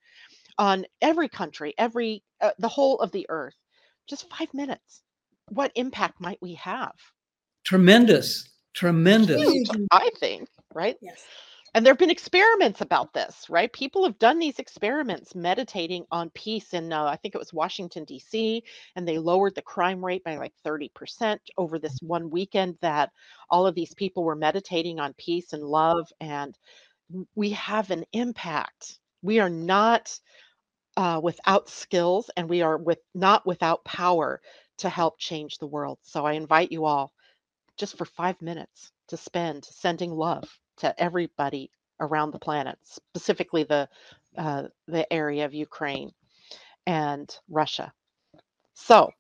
[0.58, 3.56] on every country, every uh, the whole of the earth.
[4.08, 5.02] Just five minutes.
[5.48, 6.94] What impact might we have?
[7.64, 9.42] Tremendous, tremendous.
[9.42, 9.70] Huge.
[9.92, 10.98] I think, right?
[11.02, 11.24] Yes.
[11.76, 13.72] and there have been experiments about this, right?
[13.74, 18.06] People have done these experiments meditating on peace in, uh, I think it was Washington,
[18.06, 18.64] D.C.,
[18.96, 23.12] and they lowered the crime rate by like 30% over this one weekend that
[23.50, 26.12] all of these people were meditating on peace and love.
[26.20, 26.58] And
[27.36, 29.00] we have an impact.
[29.22, 30.18] We are not
[30.98, 34.42] uh, without skills and we are with not without power
[34.80, 36.00] to help change the world.
[36.02, 37.12] So I invite you all
[37.80, 43.88] just for five minutes to spend sending love to everybody around the planet, specifically the
[44.38, 46.12] uh, the area of Ukraine
[46.86, 47.92] and Russia.
[48.74, 49.12] So,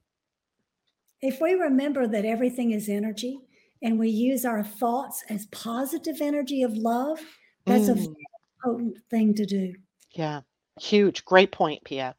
[1.21, 3.39] if we remember that everything is energy
[3.81, 7.19] and we use our thoughts as positive energy of love,
[7.65, 8.05] that's mm.
[8.05, 8.15] a
[8.63, 9.73] potent thing to do.
[10.11, 10.41] Yeah,
[10.79, 11.25] huge.
[11.25, 12.15] Great point, Pia.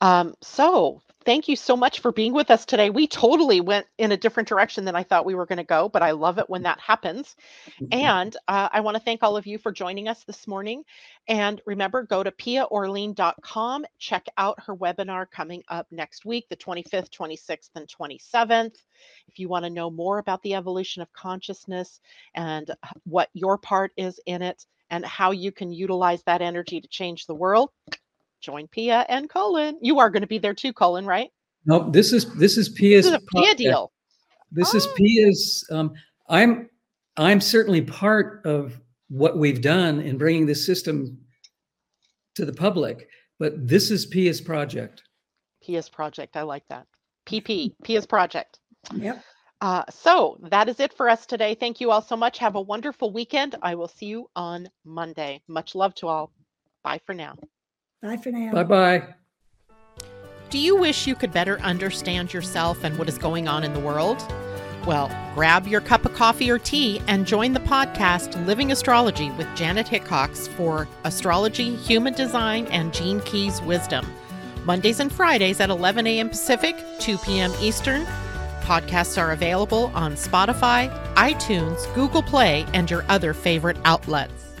[0.00, 2.90] Um, so, thank you so much for being with us today.
[2.90, 5.88] We totally went in a different direction than I thought we were going to go,
[5.88, 7.36] but I love it when that happens.
[7.80, 7.86] Mm-hmm.
[7.92, 10.82] And uh, I want to thank all of you for joining us this morning.
[11.28, 17.10] And remember, go to piaorleane.com, check out her webinar coming up next week, the 25th,
[17.10, 18.76] 26th, and 27th.
[19.28, 22.00] If you want to know more about the evolution of consciousness
[22.34, 22.70] and
[23.04, 27.26] what your part is in it and how you can utilize that energy to change
[27.26, 27.70] the world,
[28.42, 29.78] join Pia and Cullen.
[29.80, 31.30] You are going to be there too, Cullen, right?
[31.64, 33.92] No, this is this is Pia's this is a Pia deal.
[34.50, 34.78] This oh.
[34.78, 35.66] is Pia's.
[35.70, 35.92] Um,
[36.28, 36.68] I'm
[37.16, 38.78] I'm certainly part of
[39.08, 41.18] what we've done in bringing this system
[42.34, 45.02] to the public, but this is Pia's project.
[45.62, 46.36] Pia's project.
[46.36, 46.86] I like that.
[47.26, 47.74] PP.
[47.84, 48.58] Pia's project.
[48.94, 49.22] Yep.
[49.60, 51.54] Uh, so that is it for us today.
[51.54, 52.38] Thank you all so much.
[52.38, 53.54] Have a wonderful weekend.
[53.62, 55.40] I will see you on Monday.
[55.46, 56.32] Much love to all.
[56.82, 57.36] Bye for now.
[58.02, 58.52] Bye for now.
[58.52, 59.14] Bye bye.
[60.50, 63.80] Do you wish you could better understand yourself and what is going on in the
[63.80, 64.22] world?
[64.84, 69.46] Well, grab your cup of coffee or tea and join the podcast Living Astrology with
[69.54, 74.04] Janet Hickox for astrology, human design, and Gene Keys wisdom.
[74.64, 76.28] Mondays and Fridays at 11 a.m.
[76.28, 77.52] Pacific, 2 p.m.
[77.60, 78.04] Eastern.
[78.62, 84.51] Podcasts are available on Spotify, iTunes, Google Play, and your other favorite outlets.